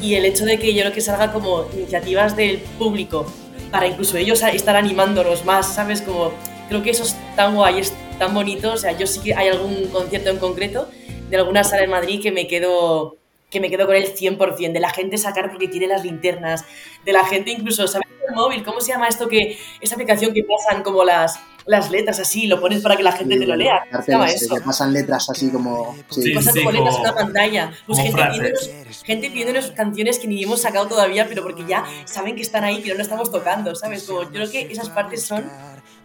Y 0.00 0.14
el 0.14 0.24
hecho 0.24 0.44
de 0.44 0.58
que 0.58 0.72
yo 0.74 0.80
creo 0.82 0.92
que 0.92 1.00
salga 1.00 1.32
como 1.32 1.66
iniciativas 1.74 2.36
del 2.36 2.58
público 2.78 3.26
para 3.70 3.86
incluso 3.86 4.16
ellos 4.16 4.42
estar 4.42 4.76
animándonos 4.76 5.44
más, 5.44 5.74
¿sabes? 5.74 6.02
Como 6.02 6.32
creo 6.68 6.82
que 6.82 6.90
eso 6.90 7.04
es 7.04 7.16
tan 7.36 7.54
guay, 7.54 7.80
es 7.80 7.92
tan 8.18 8.34
bonito. 8.34 8.72
O 8.72 8.76
sea, 8.76 8.96
yo 8.96 9.06
sí 9.06 9.20
que 9.20 9.34
hay 9.34 9.48
algún 9.48 9.86
concierto 9.88 10.30
en 10.30 10.38
concreto 10.38 10.88
de 11.28 11.36
alguna 11.36 11.64
sala 11.64 11.84
en 11.84 11.90
Madrid 11.90 12.20
que 12.22 12.32
me 12.32 12.46
quedo 12.46 13.16
que 13.50 13.60
me 13.60 13.68
quedo 13.68 13.86
con 13.86 13.96
el 13.96 14.14
100%, 14.14 14.72
de 14.72 14.80
la 14.80 14.90
gente 14.90 15.18
sacar 15.18 15.50
porque 15.50 15.68
quiere 15.68 15.88
las 15.88 16.04
linternas, 16.04 16.64
de 17.04 17.12
la 17.12 17.24
gente 17.24 17.50
incluso, 17.50 17.88
¿sabes? 17.88 18.06
El 18.28 18.34
móvil, 18.34 18.62
¿cómo 18.62 18.80
se 18.80 18.92
llama 18.92 19.08
esto 19.08 19.26
que 19.28 19.58
esa 19.80 19.96
aplicación 19.96 20.32
que 20.32 20.44
pasan 20.44 20.84
como 20.84 21.02
las, 21.02 21.40
las 21.70 21.88
letras 21.88 22.18
así, 22.18 22.48
lo 22.48 22.60
pones 22.60 22.82
para 22.82 22.96
que 22.96 23.04
la 23.04 23.12
gente 23.12 23.38
te 23.38 23.46
lo 23.46 23.54
lea? 23.54 23.86
¿Cómo 23.92 24.02
se 24.02 24.10
llama 24.10 24.26
eso? 24.26 24.52
Que 24.56 24.60
pasan 24.60 24.92
letras 24.92 25.30
así 25.30 25.50
como... 25.50 25.96
Sí, 26.10 26.34
pasan 26.34 26.54
como 26.56 26.72
letras 26.72 26.96
en 26.96 27.00
una 27.00 27.14
pantalla. 27.14 27.72
Pues 27.86 27.98
gente 28.00 28.26
pidiéndonos, 28.26 28.70
gente 29.04 29.30
pidiéndonos 29.30 29.70
canciones 29.70 30.18
que 30.18 30.26
ni 30.26 30.42
hemos 30.42 30.60
sacado 30.62 30.88
todavía, 30.88 31.28
pero 31.28 31.44
porque 31.44 31.64
ya 31.68 31.84
saben 32.06 32.34
que 32.34 32.42
están 32.42 32.64
ahí, 32.64 32.82
que 32.82 32.88
no 32.88 32.96
lo 32.96 33.02
estamos 33.02 33.30
tocando, 33.30 33.76
¿sabes? 33.76 34.02
Como, 34.02 34.24
yo 34.24 34.30
creo 34.30 34.50
que 34.50 34.62
esas 34.62 34.90
partes 34.90 35.22
son 35.22 35.44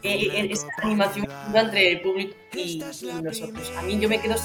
eh, 0.03 0.27
eh, 0.31 0.49
esa 0.51 0.67
animación 0.83 1.27
entre 1.51 1.93
el 1.93 2.01
público 2.01 2.35
y, 2.53 2.83
y, 3.01 3.21
nosotros. 3.23 3.73
A 3.75 3.81
mí 3.81 3.97
yo 3.99 4.07
me 4.07 4.19
quedo 4.19 4.35
100% 4.35 4.37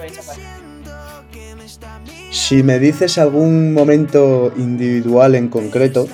en 0.00 0.04
esa 0.04 0.22
parte. 0.22 0.42
Si 2.30 2.62
me 2.62 2.78
dices 2.78 3.16
algún 3.16 3.72
momento 3.72 4.52
individual 4.58 5.34
en 5.34 5.48
concreto, 5.48 6.08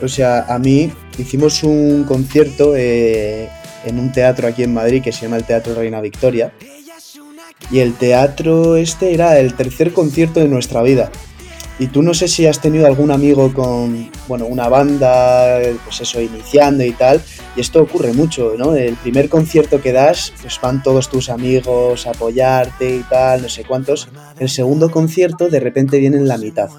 o 0.00 0.06
sea, 0.06 0.44
a 0.48 0.60
mí 0.60 0.92
hicimos 1.18 1.64
un 1.64 2.04
concierto 2.04 2.74
eh, 2.76 3.48
en 3.84 3.98
un 3.98 4.12
teatro 4.12 4.48
aquí 4.48 4.62
en 4.62 4.74
Madrid 4.74 5.02
que 5.02 5.12
se 5.12 5.22
llama 5.22 5.36
el 5.36 5.44
Teatro 5.44 5.74
Reina 5.74 6.00
Victoria. 6.00 6.52
Y 7.70 7.80
el 7.80 7.94
teatro 7.94 8.76
este 8.76 9.14
era 9.14 9.38
el 9.38 9.54
tercer 9.54 9.92
concierto 9.92 10.40
de 10.40 10.48
nuestra 10.48 10.82
vida. 10.82 11.10
Y 11.78 11.88
tú 11.88 12.02
no 12.02 12.14
sé 12.14 12.28
si 12.28 12.46
has 12.46 12.60
tenido 12.60 12.86
algún 12.86 13.10
amigo 13.10 13.52
con, 13.52 14.08
bueno, 14.28 14.46
una 14.46 14.68
banda, 14.68 15.58
pues 15.84 16.00
eso, 16.00 16.20
iniciando 16.20 16.84
y 16.84 16.92
tal. 16.92 17.20
Y 17.56 17.60
esto 17.60 17.82
ocurre 17.82 18.12
mucho, 18.12 18.54
¿no? 18.56 18.76
El 18.76 18.94
primer 18.94 19.28
concierto 19.28 19.80
que 19.80 19.92
das, 19.92 20.32
pues 20.40 20.60
van 20.60 20.84
todos 20.84 21.10
tus 21.10 21.30
amigos 21.30 22.06
a 22.06 22.10
apoyarte 22.10 22.96
y 22.96 23.02
tal, 23.02 23.42
no 23.42 23.48
sé 23.48 23.64
cuántos. 23.64 24.08
El 24.38 24.50
segundo 24.50 24.90
concierto, 24.90 25.48
de 25.48 25.58
repente 25.58 25.98
viene 25.98 26.16
en 26.16 26.28
la 26.28 26.38
mitad. 26.38 26.70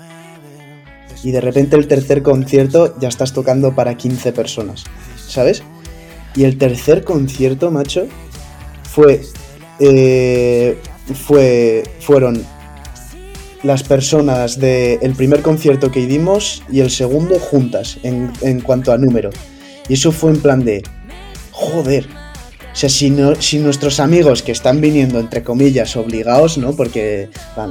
Y 1.23 1.31
de 1.31 1.41
repente 1.41 1.75
el 1.75 1.87
tercer 1.87 2.21
concierto 2.23 2.97
ya 2.97 3.09
estás 3.09 3.33
tocando 3.33 3.75
para 3.75 3.97
15 3.97 4.31
personas, 4.31 4.85
¿sabes? 5.27 5.61
Y 6.35 6.43
el 6.43 6.57
tercer 6.57 7.03
concierto, 7.03 7.71
macho, 7.71 8.07
fue... 8.83 9.21
Eh, 9.79 10.77
fue 11.13 11.83
fueron 11.99 12.43
las 13.61 13.83
personas 13.83 14.59
del 14.59 15.13
primer 15.15 15.41
concierto 15.41 15.91
que 15.91 16.05
dimos 16.05 16.63
y 16.71 16.81
el 16.81 16.91
segundo 16.91 17.39
juntas 17.39 17.97
en, 18.03 18.31
en, 18.41 18.61
cuanto 18.61 18.91
a 18.91 18.97
número. 18.97 19.31
Y 19.89 19.93
eso 19.93 20.11
fue 20.11 20.31
en 20.31 20.39
plan 20.39 20.63
de, 20.63 20.83
joder. 21.51 22.07
O 22.71 22.77
sea, 22.77 22.89
si, 22.89 23.09
no, 23.09 23.33
si 23.35 23.57
nuestros 23.57 23.99
amigos 23.99 24.43
que 24.43 24.51
están 24.51 24.81
viniendo, 24.81 25.19
entre 25.19 25.43
comillas, 25.43 25.95
obligados, 25.95 26.57
¿no? 26.57 26.75
Porque, 26.75 27.29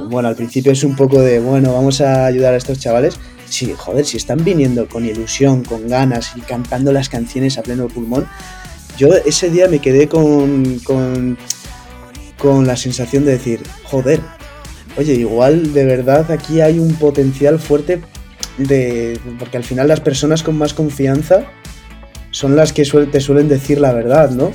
bueno, 0.09 0.27
al 0.27 0.35
principio 0.35 0.71
es 0.71 0.83
un 0.83 0.95
poco 0.95 1.21
de, 1.21 1.39
bueno, 1.39 1.73
vamos 1.73 2.01
a 2.01 2.25
ayudar 2.25 2.55
a 2.55 2.57
estos 2.57 2.79
chavales. 2.79 3.17
Sí, 3.49 3.73
joder, 3.75 4.05
si 4.05 4.17
están 4.17 4.43
viniendo 4.43 4.87
con 4.87 5.05
ilusión, 5.05 5.63
con 5.63 5.87
ganas 5.87 6.33
y 6.35 6.41
cantando 6.41 6.91
las 6.91 7.09
canciones 7.09 7.57
a 7.57 7.63
pleno 7.63 7.87
pulmón, 7.87 8.27
yo 8.97 9.13
ese 9.13 9.49
día 9.49 9.67
me 9.67 9.79
quedé 9.79 10.07
con, 10.07 10.79
con, 10.79 11.37
con 12.37 12.65
la 12.65 12.75
sensación 12.75 13.25
de 13.25 13.33
decir, 13.33 13.61
joder, 13.83 14.21
oye, 14.97 15.13
igual 15.13 15.73
de 15.73 15.85
verdad 15.85 16.31
aquí 16.31 16.61
hay 16.61 16.79
un 16.79 16.95
potencial 16.95 17.59
fuerte 17.59 18.01
de. 18.57 19.19
Porque 19.37 19.57
al 19.57 19.63
final 19.63 19.87
las 19.87 19.99
personas 19.99 20.43
con 20.43 20.57
más 20.57 20.73
confianza 20.73 21.45
son 22.31 22.55
las 22.55 22.73
que 22.73 22.83
te 22.83 23.21
suelen 23.21 23.47
decir 23.47 23.79
la 23.79 23.93
verdad, 23.93 24.31
¿no? 24.31 24.51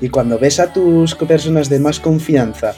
Y 0.00 0.08
cuando 0.08 0.38
ves 0.38 0.60
a 0.60 0.72
tus 0.72 1.14
personas 1.14 1.68
de 1.68 1.78
más 1.78 2.00
confianza, 2.00 2.74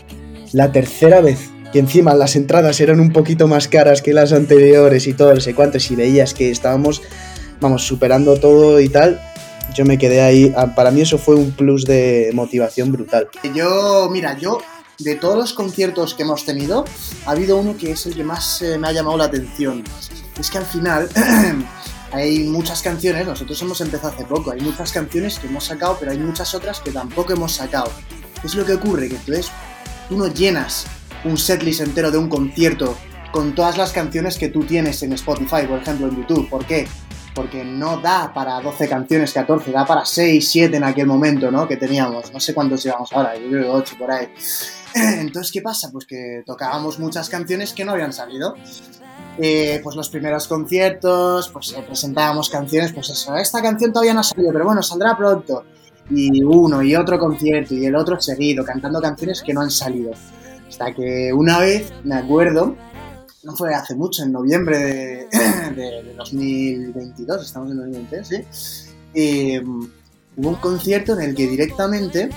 la 0.52 0.70
tercera 0.72 1.20
vez 1.20 1.50
que 1.76 1.80
encima 1.80 2.14
las 2.14 2.36
entradas 2.36 2.80
eran 2.80 3.00
un 3.00 3.12
poquito 3.12 3.48
más 3.48 3.68
caras 3.68 4.00
que 4.00 4.14
las 4.14 4.32
anteriores 4.32 5.06
y 5.06 5.12
todo, 5.12 5.34
no 5.34 5.42
sé 5.42 5.54
cuántos, 5.54 5.90
y 5.90 5.94
veías 5.94 6.32
que 6.32 6.50
estábamos, 6.50 7.02
vamos, 7.60 7.86
superando 7.86 8.40
todo 8.40 8.80
y 8.80 8.88
tal, 8.88 9.20
yo 9.74 9.84
me 9.84 9.98
quedé 9.98 10.22
ahí. 10.22 10.50
Ah, 10.56 10.74
para 10.74 10.90
mí 10.90 11.02
eso 11.02 11.18
fue 11.18 11.34
un 11.34 11.50
plus 11.50 11.84
de 11.84 12.30
motivación 12.32 12.92
brutal. 12.92 13.28
Yo, 13.54 14.08
mira, 14.10 14.38
yo 14.38 14.58
de 15.00 15.16
todos 15.16 15.36
los 15.36 15.52
conciertos 15.52 16.14
que 16.14 16.22
hemos 16.22 16.46
tenido, 16.46 16.86
ha 17.26 17.32
habido 17.32 17.58
uno 17.58 17.76
que 17.76 17.90
es 17.90 18.06
el 18.06 18.14
que 18.14 18.24
más 18.24 18.62
eh, 18.62 18.78
me 18.78 18.88
ha 18.88 18.92
llamado 18.92 19.18
la 19.18 19.24
atención. 19.24 19.84
es 20.40 20.50
que 20.50 20.56
al 20.56 20.64
final 20.64 21.10
hay 22.10 22.38
muchas 22.44 22.80
canciones, 22.80 23.26
nosotros 23.26 23.60
hemos 23.60 23.82
empezado 23.82 24.14
hace 24.14 24.24
poco, 24.24 24.50
hay 24.50 24.62
muchas 24.62 24.92
canciones 24.92 25.38
que 25.38 25.46
hemos 25.46 25.64
sacado, 25.64 25.98
pero 26.00 26.10
hay 26.10 26.18
muchas 26.18 26.54
otras 26.54 26.80
que 26.80 26.90
tampoco 26.90 27.34
hemos 27.34 27.52
sacado. 27.52 27.90
¿Qué 28.40 28.46
es 28.46 28.54
lo 28.54 28.64
que 28.64 28.72
ocurre? 28.72 29.10
Que 29.10 29.16
entonces 29.16 29.50
tú 30.08 30.16
no 30.16 30.28
llenas 30.28 30.86
un 31.26 31.36
setlist 31.36 31.80
entero 31.80 32.10
de 32.10 32.18
un 32.18 32.28
concierto 32.28 32.96
con 33.32 33.54
todas 33.54 33.76
las 33.76 33.92
canciones 33.92 34.38
que 34.38 34.48
tú 34.48 34.64
tienes 34.64 35.02
en 35.02 35.12
Spotify, 35.12 35.66
por 35.68 35.80
ejemplo, 35.80 36.08
en 36.08 36.16
YouTube. 36.16 36.48
¿Por 36.48 36.64
qué? 36.64 36.88
Porque 37.34 37.64
no 37.64 37.98
da 37.98 38.32
para 38.32 38.60
12 38.60 38.88
canciones, 38.88 39.32
14, 39.32 39.70
da 39.72 39.84
para 39.84 40.06
6, 40.06 40.48
7 40.48 40.76
en 40.76 40.84
aquel 40.84 41.06
momento, 41.06 41.50
¿no? 41.50 41.68
Que 41.68 41.76
teníamos. 41.76 42.32
No 42.32 42.40
sé 42.40 42.54
cuántos 42.54 42.82
llevamos 42.82 43.12
ahora, 43.12 43.36
yo 43.36 43.48
creo 43.48 43.62
que 43.62 43.68
8 43.68 43.96
por 43.98 44.10
ahí. 44.10 44.28
Entonces, 44.94 45.52
¿qué 45.52 45.60
pasa? 45.60 45.90
Pues 45.92 46.06
que 46.06 46.42
tocábamos 46.46 46.98
muchas 46.98 47.28
canciones 47.28 47.74
que 47.74 47.84
no 47.84 47.92
habían 47.92 48.12
salido. 48.12 48.54
Eh, 49.38 49.80
pues 49.82 49.96
los 49.96 50.08
primeros 50.08 50.48
conciertos, 50.48 51.50
pues 51.50 51.72
eh, 51.72 51.84
presentábamos 51.86 52.48
canciones, 52.48 52.94
pues 52.94 53.10
eso, 53.10 53.36
esta 53.36 53.60
canción 53.60 53.92
todavía 53.92 54.14
no 54.14 54.20
ha 54.20 54.22
salido, 54.22 54.50
pero 54.50 54.64
bueno, 54.64 54.82
saldrá 54.82 55.14
pronto. 55.14 55.64
Y 56.08 56.42
uno 56.42 56.82
y 56.82 56.96
otro 56.96 57.18
concierto 57.18 57.74
y 57.74 57.84
el 57.84 57.96
otro 57.96 58.18
seguido, 58.18 58.64
cantando 58.64 58.98
canciones 59.02 59.42
que 59.42 59.52
no 59.52 59.60
han 59.60 59.70
salido. 59.70 60.12
Hasta 60.78 60.92
que 60.92 61.32
una 61.32 61.58
vez, 61.58 61.90
me 62.04 62.16
acuerdo, 62.16 62.76
no 63.44 63.56
fue 63.56 63.74
hace 63.74 63.94
mucho, 63.94 64.22
en 64.22 64.32
noviembre 64.32 65.26
de, 65.74 66.12
2022, 66.18 67.46
estamos 67.46 67.70
en 67.70 67.78
2023, 67.78 68.28
¿sí? 68.28 68.90
Eh, 69.14 69.62
hubo 69.64 70.48
un 70.50 70.56
concierto 70.56 71.14
en 71.14 71.30
el 71.30 71.34
que 71.34 71.46
directamente 71.46 72.28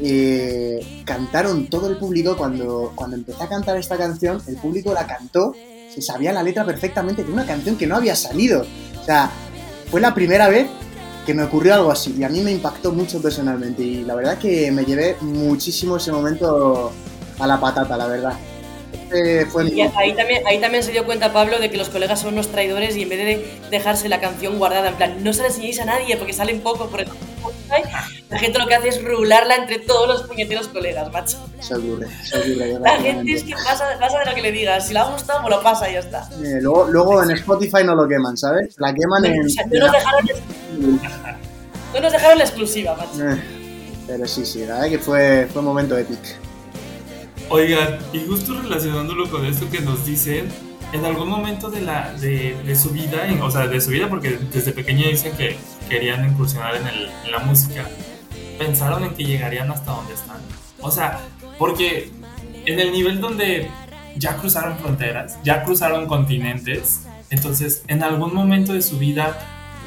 eh, 0.00 1.02
cantaron 1.04 1.70
todo 1.70 1.88
el 1.88 1.96
público, 1.96 2.36
cuando, 2.36 2.90
cuando 2.96 3.14
empecé 3.14 3.44
a 3.44 3.48
cantar 3.48 3.76
esta 3.76 3.96
canción, 3.96 4.42
el 4.48 4.56
público 4.56 4.92
la 4.92 5.06
cantó, 5.06 5.54
se 5.94 6.02
sabía 6.02 6.32
la 6.32 6.42
letra 6.42 6.66
perfectamente 6.66 7.22
de 7.22 7.32
una 7.32 7.46
canción 7.46 7.76
que 7.76 7.86
no 7.86 7.94
había 7.94 8.16
salido. 8.16 8.66
O 9.00 9.04
sea, 9.04 9.30
fue 9.92 10.00
la 10.00 10.12
primera 10.12 10.48
vez 10.48 10.66
que 11.24 11.34
me 11.34 11.44
ocurrió 11.44 11.74
algo 11.74 11.92
así 11.92 12.16
y 12.18 12.24
a 12.24 12.28
mí 12.28 12.40
me 12.40 12.50
impactó 12.50 12.90
mucho 12.90 13.22
personalmente 13.22 13.84
y 13.84 14.02
la 14.02 14.16
verdad 14.16 14.38
que 14.38 14.72
me 14.72 14.84
llevé 14.84 15.16
muchísimo 15.20 15.98
ese 15.98 16.10
momento 16.10 16.90
a 17.40 17.46
la 17.46 17.60
patata, 17.60 17.96
la 17.96 18.06
verdad. 18.06 18.32
Este 19.12 19.74
y 19.74 19.80
ahí 19.80 20.14
también, 20.14 20.46
ahí 20.46 20.60
también 20.60 20.84
se 20.84 20.92
dio 20.92 21.04
cuenta 21.04 21.32
Pablo 21.32 21.58
de 21.58 21.68
que 21.68 21.76
los 21.76 21.88
colegas 21.88 22.20
son 22.20 22.34
unos 22.34 22.48
traidores 22.48 22.96
y 22.96 23.02
en 23.02 23.08
vez 23.08 23.18
de 23.18 23.60
dejarse 23.70 24.08
la 24.08 24.20
canción 24.20 24.58
guardada, 24.58 24.88
en 24.88 24.94
plan, 24.94 25.24
no 25.24 25.32
se 25.32 25.42
la 25.42 25.48
enseñéis 25.48 25.80
a 25.80 25.84
nadie 25.84 26.16
porque 26.16 26.32
salen 26.32 26.60
poco 26.60 26.86
por 26.86 27.00
el 27.00 27.08
la 28.28 28.38
gente 28.38 28.58
lo 28.58 28.66
que 28.66 28.74
hace 28.74 28.88
es 28.88 29.04
rularla 29.04 29.56
entre 29.56 29.78
todos 29.78 30.08
los 30.08 30.22
puñeteros 30.22 30.68
colegas, 30.68 31.10
macho. 31.12 31.38
Se 31.60 31.74
ocurre, 31.74 32.08
se 32.24 32.38
ocurre. 32.38 32.78
La 32.80 32.96
gente 32.96 33.32
es 33.32 33.44
que 33.44 33.52
pasa, 33.52 33.84
pasa, 33.98 34.18
de 34.18 34.26
lo 34.26 34.34
que 34.34 34.42
le 34.42 34.52
digas. 34.52 34.86
Si 34.86 34.92
le 34.92 35.00
ha 35.00 35.04
gustado, 35.04 35.42
pues 35.42 35.56
lo 35.56 35.62
pasa 35.62 35.88
y 35.88 35.94
ya 35.94 36.00
está. 36.00 36.28
Eh, 36.42 36.58
luego, 36.60 36.88
luego 36.88 37.22
en 37.22 37.30
Spotify 37.32 37.84
no 37.84 37.94
lo 37.94 38.08
queman, 38.08 38.36
¿sabes? 38.36 38.74
La 38.78 38.92
queman 38.92 39.24
en. 39.24 39.36
no, 39.36 39.86
nos 39.86 39.92
dejaron, 39.92 40.26
no 41.94 42.00
nos 42.00 42.12
dejaron 42.12 42.38
la 42.38 42.44
exclusiva, 42.44 42.96
macho. 42.96 43.30
Eh, 43.30 43.40
pero 44.06 44.26
sí, 44.26 44.44
sí, 44.44 44.60
la 44.66 44.74
verdad 44.74 44.88
que 44.88 44.98
fue, 44.98 45.48
fue 45.52 45.60
un 45.60 45.66
momento 45.66 45.96
épico. 45.96 46.20
Oigan, 47.52 47.98
y 48.12 48.20
justo 48.20 48.60
relacionándolo 48.62 49.28
con 49.28 49.44
esto 49.44 49.68
que 49.68 49.80
nos 49.80 50.06
dicen, 50.06 50.48
en 50.92 51.04
algún 51.04 51.28
momento 51.28 51.68
de, 51.68 51.80
la, 51.80 52.12
de, 52.14 52.54
de 52.64 52.76
su 52.76 52.90
vida, 52.90 53.26
o 53.42 53.50
sea, 53.50 53.66
de 53.66 53.80
su 53.80 53.90
vida, 53.90 54.08
porque 54.08 54.38
desde 54.52 54.70
pequeño 54.70 55.08
dicen 55.08 55.36
que 55.36 55.56
querían 55.88 56.24
incursionar 56.30 56.76
en, 56.76 56.86
el, 56.86 57.10
en 57.24 57.32
la 57.32 57.40
música, 57.40 57.88
pensaron 58.56 59.02
en 59.02 59.14
que 59.14 59.24
llegarían 59.24 59.68
hasta 59.68 59.90
donde 59.90 60.14
están. 60.14 60.36
O 60.80 60.92
sea, 60.92 61.22
porque 61.58 62.12
en 62.66 62.78
el 62.78 62.92
nivel 62.92 63.20
donde 63.20 63.68
ya 64.14 64.36
cruzaron 64.36 64.78
fronteras, 64.78 65.36
ya 65.42 65.64
cruzaron 65.64 66.06
continentes, 66.06 67.00
entonces 67.30 67.82
en 67.88 68.04
algún 68.04 68.32
momento 68.32 68.74
de 68.74 68.82
su 68.82 68.96
vida 68.96 69.38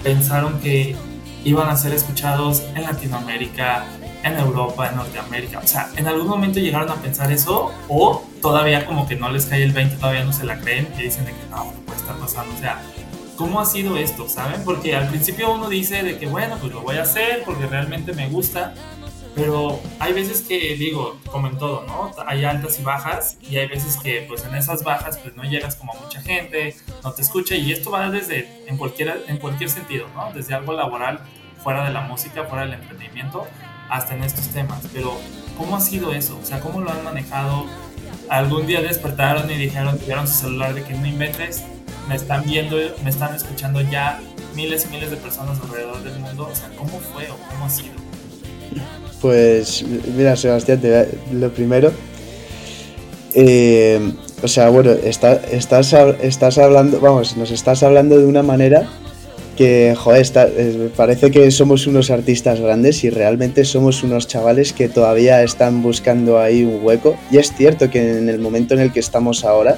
pensaron 0.03 0.60
que 0.60 0.98
iban 1.46 1.70
a 1.70 1.77
ser 1.77 1.93
escuchados 1.93 2.62
en 2.75 2.84
Latinoamérica, 2.84 3.86
en 4.23 4.37
Europa, 4.37 4.89
en 4.89 4.95
Norteamérica. 4.95 5.59
O 5.59 5.67
sea, 5.67 5.89
en 5.95 6.07
algún 6.07 6.27
momento 6.27 6.59
llegaron 6.59 6.89
a 6.89 6.95
pensar 6.95 7.31
eso 7.31 7.71
o 7.88 8.23
todavía 8.41 8.86
como 8.86 9.07
que 9.07 9.15
no 9.15 9.29
les 9.29 9.45
cae 9.45 9.63
el 9.63 9.73
20, 9.73 9.97
todavía 9.97 10.23
no 10.23 10.33
se 10.33 10.45
la 10.45 10.59
creen 10.59 10.88
y 10.97 11.03
dicen 11.03 11.25
de 11.25 11.31
que 11.31 11.45
no, 11.49 11.71
puede 11.86 11.99
estar 11.99 12.15
pasando. 12.17 12.53
O 12.55 12.57
sea, 12.57 12.81
¿cómo 13.36 13.59
ha 13.59 13.65
sido 13.65 13.97
esto? 13.97 14.27
¿Saben? 14.29 14.63
Porque 14.63 14.95
al 14.95 15.09
principio 15.09 15.53
uno 15.53 15.69
dice 15.69 16.03
de 16.03 16.17
que 16.17 16.27
bueno, 16.27 16.57
pues 16.59 16.73
lo 16.73 16.81
voy 16.81 16.97
a 16.97 17.03
hacer 17.03 17.43
porque 17.45 17.65
realmente 17.67 18.13
me 18.13 18.29
gusta. 18.29 18.73
Pero 19.36 19.79
hay 19.97 20.13
veces 20.13 20.41
que, 20.41 20.75
digo, 20.75 21.17
como 21.31 21.47
en 21.47 21.57
todo, 21.57 21.83
¿no? 21.88 22.12
Hay 22.27 22.45
altas 22.45 22.79
y 22.79 22.83
bajas 22.83 23.38
y 23.41 23.57
hay 23.57 23.67
veces 23.67 23.97
que 23.97 24.25
pues 24.27 24.45
en 24.45 24.53
esas 24.53 24.83
bajas 24.83 25.17
pues 25.17 25.36
no 25.36 25.43
llegas 25.43 25.75
como 25.75 25.91
a 25.91 25.99
mucha 25.99 26.21
gente, 26.21 26.75
no 27.03 27.12
te 27.13 27.23
escucha 27.23 27.55
y 27.55 27.71
esto 27.71 27.89
va 27.89 28.12
desde, 28.12 28.63
en 28.67 28.77
cualquier, 28.77 29.23
en 29.27 29.38
cualquier 29.38 29.71
sentido, 29.71 30.05
¿no? 30.13 30.31
Desde 30.33 30.53
algo 30.53 30.73
laboral, 30.73 31.21
fuera 31.63 31.83
de 31.83 31.91
la 31.91 32.01
música, 32.01 32.43
fuera 32.43 32.65
del 32.65 32.73
entretenimiento, 32.73 33.47
hasta 33.93 34.15
en 34.15 34.23
estos 34.23 34.47
temas. 34.47 34.79
Pero, 34.91 35.19
¿cómo 35.56 35.77
ha 35.77 35.79
sido 35.79 36.13
eso? 36.13 36.38
O 36.41 36.45
sea, 36.45 36.60
¿cómo 36.60 36.82
lo 36.82 36.91
han 36.91 37.03
manejado? 37.03 37.65
Algún 38.27 38.65
día 38.65 38.82
despertaron 38.82 39.49
y 39.51 39.53
dijeron, 39.53 39.99
tuvieron 39.99 40.27
su 40.27 40.34
celular 40.34 40.73
de 40.73 40.84
que 40.84 40.95
no 40.95 41.06
inventes, 41.06 41.63
me 42.10 42.15
están 42.15 42.43
viendo, 42.43 42.77
me 43.03 43.12
están 43.12 43.36
escuchando 43.36 43.82
ya 43.82 44.19
miles 44.56 44.86
y 44.86 44.93
miles 44.93 45.12
de 45.12 45.17
personas 45.17 45.60
alrededor 45.62 46.03
del 46.03 46.19
mundo. 46.19 46.49
O 46.51 46.56
sea, 46.56 46.69
¿cómo 46.75 46.99
fue 47.13 47.29
o 47.29 47.38
cómo 47.38 47.65
ha 47.65 47.69
sido? 47.69 47.93
Pues, 49.21 49.86
mira, 50.17 50.36
Sebastián, 50.36 50.82
lo 51.32 51.51
primero. 51.51 51.91
Eh, 53.36 54.12
o 54.41 54.47
sea, 54.47 54.69
bueno, 54.69 54.91
estás, 54.91 55.39
estás 55.53 56.58
hablando, 56.58 56.99
vamos, 56.99 57.38
nos 57.38 57.51
estás 57.51 57.84
hablando 57.84 58.17
de 58.17 58.25
una 58.25 58.41
manera 58.41 58.89
que, 59.53 59.95
joder, 59.97 60.25
eh, 60.35 60.89
parece 60.95 61.31
que 61.31 61.49
somos 61.51 61.87
unos 61.87 62.11
artistas 62.11 62.59
grandes 62.59 63.03
y 63.03 63.09
realmente 63.09 63.65
somos 63.65 64.03
unos 64.03 64.27
chavales 64.27 64.73
que 64.73 64.89
todavía 64.89 65.43
están 65.43 65.81
buscando 65.81 66.39
ahí 66.39 66.63
un 66.63 66.83
hueco. 66.83 67.17
Y 67.31 67.37
es 67.37 67.53
cierto 67.53 67.89
que 67.89 68.17
en 68.17 68.29
el 68.29 68.39
momento 68.39 68.73
en 68.73 68.81
el 68.81 68.91
que 68.91 68.99
estamos 68.99 69.45
ahora, 69.45 69.77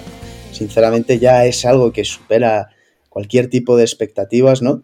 sinceramente 0.51 1.19
ya 1.19 1.45
es 1.45 1.65
algo 1.65 1.91
que 1.91 2.03
supera 2.05 2.69
cualquier 3.09 3.49
tipo 3.49 3.77
de 3.77 3.83
expectativas, 3.83 4.61
¿no? 4.61 4.83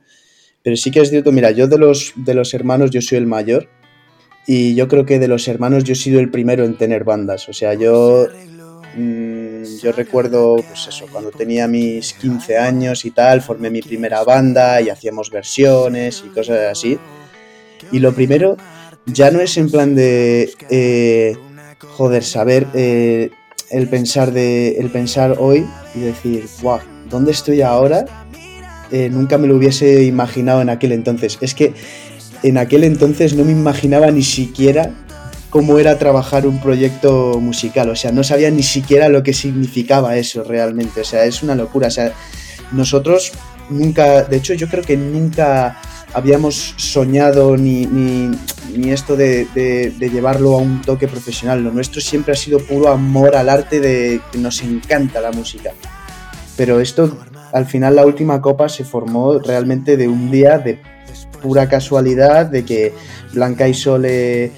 Pero 0.63 0.75
sí 0.77 0.91
que 0.91 0.99
es 0.99 1.09
cierto, 1.09 1.31
mira, 1.31 1.51
yo 1.51 1.67
de 1.67 1.77
los, 1.77 2.13
de 2.15 2.33
los 2.33 2.53
hermanos 2.53 2.91
yo 2.91 3.01
soy 3.01 3.17
el 3.17 3.27
mayor 3.27 3.67
y 4.45 4.75
yo 4.75 4.87
creo 4.87 5.05
que 5.05 5.19
de 5.19 5.27
los 5.27 5.47
hermanos 5.47 5.83
yo 5.83 5.93
he 5.93 5.95
sido 5.95 6.19
el 6.19 6.29
primero 6.29 6.63
en 6.65 6.77
tener 6.77 7.03
bandas. 7.03 7.49
O 7.49 7.53
sea, 7.53 7.73
yo... 7.73 8.27
Mm, 8.95 9.30
yo 9.81 9.91
recuerdo, 9.91 10.57
pues 10.57 10.87
eso, 10.87 11.05
cuando 11.11 11.31
tenía 11.31 11.67
mis 11.67 12.13
15 12.13 12.57
años 12.57 13.05
y 13.05 13.11
tal, 13.11 13.41
formé 13.41 13.69
mi 13.69 13.81
primera 13.81 14.23
banda 14.23 14.81
y 14.81 14.89
hacíamos 14.89 15.29
versiones 15.29 16.23
y 16.25 16.29
cosas 16.29 16.71
así. 16.71 16.97
Y 17.91 17.99
lo 17.99 18.13
primero 18.13 18.57
ya 19.05 19.31
no 19.31 19.39
es 19.39 19.57
en 19.57 19.69
plan 19.69 19.95
de, 19.95 20.51
eh, 20.69 21.35
joder, 21.79 22.23
saber 22.23 22.67
eh, 22.73 23.31
el, 23.69 23.87
pensar 23.87 24.31
de, 24.31 24.77
el 24.77 24.89
pensar 24.89 25.35
hoy 25.39 25.65
y 25.95 25.99
decir, 25.99 26.45
wow, 26.61 26.79
¿dónde 27.09 27.31
estoy 27.31 27.61
ahora? 27.61 28.05
Eh, 28.91 29.09
nunca 29.09 29.37
me 29.37 29.47
lo 29.47 29.55
hubiese 29.55 30.03
imaginado 30.03 30.61
en 30.61 30.69
aquel 30.69 30.91
entonces. 30.91 31.37
Es 31.41 31.55
que 31.55 31.73
en 32.43 32.57
aquel 32.57 32.83
entonces 32.83 33.35
no 33.35 33.43
me 33.43 33.51
imaginaba 33.51 34.11
ni 34.11 34.23
siquiera 34.23 34.91
cómo 35.51 35.79
era 35.79 35.99
trabajar 35.99 36.47
un 36.47 36.59
proyecto 36.59 37.37
musical, 37.39 37.89
o 37.89 37.95
sea, 37.95 38.11
no 38.13 38.23
sabía 38.23 38.49
ni 38.49 38.63
siquiera 38.63 39.09
lo 39.09 39.21
que 39.21 39.33
significaba 39.33 40.15
eso 40.15 40.43
realmente, 40.43 41.01
o 41.01 41.03
sea, 41.03 41.25
es 41.25 41.43
una 41.43 41.55
locura, 41.55 41.87
o 41.87 41.91
sea, 41.91 42.13
nosotros 42.71 43.33
nunca, 43.69 44.23
de 44.23 44.37
hecho 44.37 44.53
yo 44.53 44.69
creo 44.69 44.83
que 44.83 44.95
nunca 44.95 45.77
habíamos 46.13 46.73
soñado 46.77 47.57
ni, 47.57 47.85
ni, 47.85 48.91
esto 48.91 49.17
de, 49.17 49.45
de, 49.53 50.09
llevarlo 50.09 50.55
a 50.55 50.57
un 50.57 50.81
toque 50.81 51.09
profesional, 51.09 51.61
lo 51.61 51.71
nuestro 51.71 51.99
siempre 51.99 52.31
ha 52.31 52.37
sido 52.37 52.59
puro 52.59 52.87
amor 52.87 53.35
al 53.35 53.49
arte 53.49 53.81
de 53.81 54.21
que 54.31 54.37
nos 54.37 54.61
encanta 54.61 55.19
la 55.19 55.33
música, 55.33 55.73
pero 56.55 56.79
esto 56.79 57.17
al 57.51 57.65
final 57.65 57.97
la 57.97 58.05
última 58.05 58.41
copa 58.41 58.69
se 58.69 58.85
formó 58.85 59.37
realmente 59.39 59.97
de 59.97 60.07
un 60.07 60.31
día 60.31 60.57
de 60.59 60.79
pura 61.41 61.67
casualidad, 61.67 62.45
de 62.45 62.63
que 62.63 62.93
Blanca 63.33 63.67
y 63.67 63.73
Sole 63.73 64.51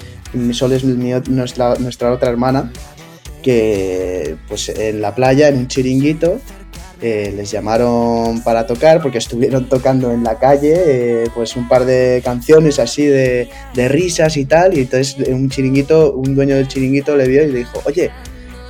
Sol 0.54 0.74
es 0.74 0.84
nuestra, 0.84 1.76
nuestra 1.76 2.12
otra 2.12 2.30
hermana, 2.30 2.72
que 3.42 4.36
pues 4.48 4.70
en 4.70 5.02
la 5.02 5.14
playa, 5.14 5.50
en 5.50 5.58
un 5.58 5.68
chiringuito, 5.68 6.40
eh, 7.06 7.34
les 7.36 7.52
llamaron 7.52 8.42
para 8.44 8.66
tocar 8.66 9.02
porque 9.02 9.18
estuvieron 9.18 9.68
tocando 9.68 10.14
en 10.14 10.24
la 10.24 10.40
calle 10.40 10.74
eh, 10.74 11.30
pues 11.36 11.58
un 11.58 11.68
par 11.68 11.84
de 11.84 12.22
canciones 12.24 12.80
así 12.80 13.06
de, 13.06 13.50
risas 13.76 14.38
y 14.38 14.46
tal 14.46 14.78
y 14.78 14.84
entonces 14.84 15.18
un 15.28 15.50
chiringuito 15.50 16.14
un 16.14 16.34
dueño 16.34 16.56
del 16.56 16.70
chiringuito 16.70 17.18
le 17.18 17.28
vio 17.28 17.44
y 17.44 17.52
le 17.52 17.58
dijo 17.60 17.82
oye 17.84 18.10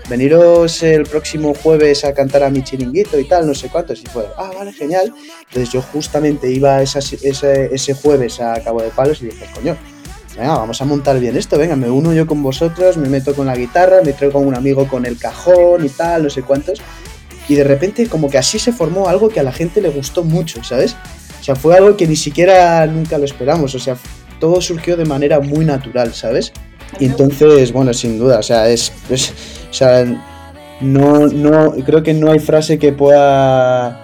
veniros 0.09 0.81
el 0.81 1.03
próximo 1.03 1.53
jueves 1.53 2.05
a 2.05 2.15
cantar 2.15 2.41
a 2.41 2.49
mi 2.49 2.63
chiringuito 2.63 3.19
y 3.19 3.27
tal 3.27 3.45
no 3.45 3.53
sé 3.53 3.69
cuántos 3.69 4.01
y 4.01 4.07
fue 4.07 4.25
ah 4.35 4.49
vale 4.57 4.73
genial 4.73 5.13
entonces 5.49 5.71
yo 5.71 5.83
justamente 5.83 6.49
iba 6.49 6.81
ese 6.81 7.93
jueves 7.93 8.39
a 8.39 8.59
Cabo 8.63 8.81
de 8.81 8.89
Palos 8.89 9.21
y 9.21 9.25
dije 9.25 9.45
coño 9.53 9.77
venga, 10.37 10.57
vamos 10.57 10.81
a 10.81 10.85
montar 10.85 11.19
bien 11.19 11.37
esto, 11.37 11.57
venga, 11.57 11.75
me 11.75 11.89
uno 11.89 12.13
yo 12.13 12.27
con 12.27 12.41
vosotros, 12.41 12.97
me 12.97 13.09
meto 13.09 13.35
con 13.35 13.47
la 13.47 13.55
guitarra, 13.55 14.01
me 14.03 14.13
traigo 14.13 14.39
con 14.39 14.47
un 14.47 14.55
amigo 14.55 14.87
con 14.87 15.05
el 15.05 15.17
cajón 15.17 15.85
y 15.85 15.89
tal, 15.89 16.23
no 16.23 16.29
sé 16.29 16.41
cuántos. 16.41 16.81
y 17.47 17.55
de 17.55 17.63
repente 17.63 18.07
como 18.07 18.29
que 18.29 18.37
así 18.37 18.57
se 18.59 18.71
formó 18.71 19.09
algo 19.09 19.29
que 19.29 19.39
a 19.39 19.43
la 19.43 19.51
gente 19.51 19.81
le 19.81 19.89
gustó 19.89 20.23
mucho, 20.23 20.63
¿sabes? 20.63 20.95
O 21.39 21.43
sea, 21.43 21.55
fue 21.55 21.75
algo 21.75 21.97
que 21.97 22.07
ni 22.07 22.15
siquiera 22.15 22.85
nunca 22.87 23.17
lo 23.17 23.25
esperamos, 23.25 23.75
o 23.75 23.79
sea, 23.79 23.97
todo 24.39 24.61
surgió 24.61 24.95
de 24.95 25.05
manera 25.05 25.39
muy 25.39 25.65
natural, 25.65 26.13
¿sabes? 26.13 26.53
Y 26.99 27.05
entonces, 27.05 27.71
bueno, 27.71 27.93
sin 27.93 28.17
duda, 28.17 28.39
o 28.39 28.43
sea, 28.43 28.69
es, 28.69 28.91
o 29.69 29.73
sea, 29.73 30.05
no, 30.79 31.27
no, 31.27 31.73
creo 31.85 32.03
que 32.03 32.13
no 32.13 32.31
hay 32.31 32.39
frase 32.39 32.77
que 32.77 32.93
pueda 32.93 34.03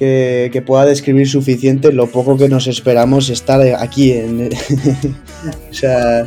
que, 0.00 0.62
pueda 0.66 0.86
describir 0.86 1.28
suficiente 1.28 1.92
lo 1.92 2.06
poco 2.06 2.36
que 2.38 2.48
nos 2.48 2.66
esperamos 2.66 3.28
estar 3.28 3.60
aquí. 3.78 4.12
En, 4.12 4.48
o 5.70 5.74
sea... 5.74 6.26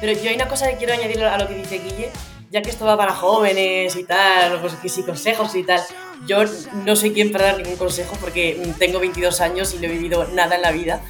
Pero 0.00 0.20
yo 0.20 0.30
hay 0.30 0.34
una 0.34 0.48
cosa 0.48 0.68
que 0.68 0.76
quiero 0.76 0.92
añadir 0.92 1.22
a 1.22 1.38
lo 1.38 1.46
que 1.46 1.54
dice 1.54 1.78
Guille, 1.78 2.10
ya 2.50 2.60
que 2.60 2.70
esto 2.70 2.84
va 2.84 2.96
para 2.96 3.14
jóvenes 3.14 3.94
y 3.96 4.04
tal, 4.04 4.60
pues 4.60 4.74
que 4.74 4.88
si 4.88 5.02
consejos 5.04 5.54
y 5.54 5.62
tal. 5.62 5.80
Yo 6.26 6.44
no 6.84 6.96
soy 6.96 7.12
quien 7.12 7.32
para 7.32 7.46
dar 7.46 7.58
ningún 7.58 7.76
consejo 7.76 8.16
porque 8.20 8.60
tengo 8.78 9.00
22 9.00 9.40
años 9.40 9.72
y 9.74 9.78
no 9.78 9.84
he 9.84 9.88
vivido 9.88 10.26
nada 10.32 10.56
en 10.56 10.62
la 10.62 10.72
vida. 10.72 11.00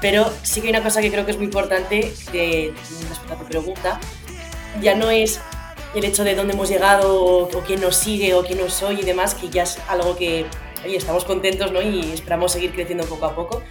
Pero 0.00 0.32
sí 0.42 0.60
que 0.60 0.68
hay 0.68 0.72
una 0.72 0.82
cosa 0.82 1.00
que 1.00 1.10
creo 1.10 1.24
que 1.26 1.32
es 1.32 1.36
muy 1.36 1.46
importante 1.46 2.12
de, 2.32 2.74
respecto 3.08 3.34
a 3.34 3.38
tu 3.38 3.44
pregunta. 3.44 4.00
Ya 4.80 4.94
no 4.94 5.10
es 5.10 5.40
el 5.94 6.04
hecho 6.04 6.24
de 6.24 6.34
dónde 6.34 6.54
hemos 6.54 6.68
llegado 6.68 7.22
o, 7.22 7.42
o 7.42 7.60
quién 7.62 7.80
nos 7.80 7.96
sigue 7.96 8.34
o 8.34 8.44
quién 8.44 8.58
nos 8.58 8.72
soy 8.72 9.00
y 9.00 9.02
demás, 9.02 9.34
que 9.34 9.50
ya 9.50 9.64
es 9.64 9.78
algo 9.88 10.16
que 10.16 10.46
oye, 10.84 10.96
estamos 10.96 11.24
contentos 11.24 11.72
¿no? 11.72 11.82
y 11.82 12.12
esperamos 12.12 12.52
seguir 12.52 12.72
creciendo 12.72 13.04
poco 13.04 13.26
a 13.26 13.34
poco. 13.34 13.62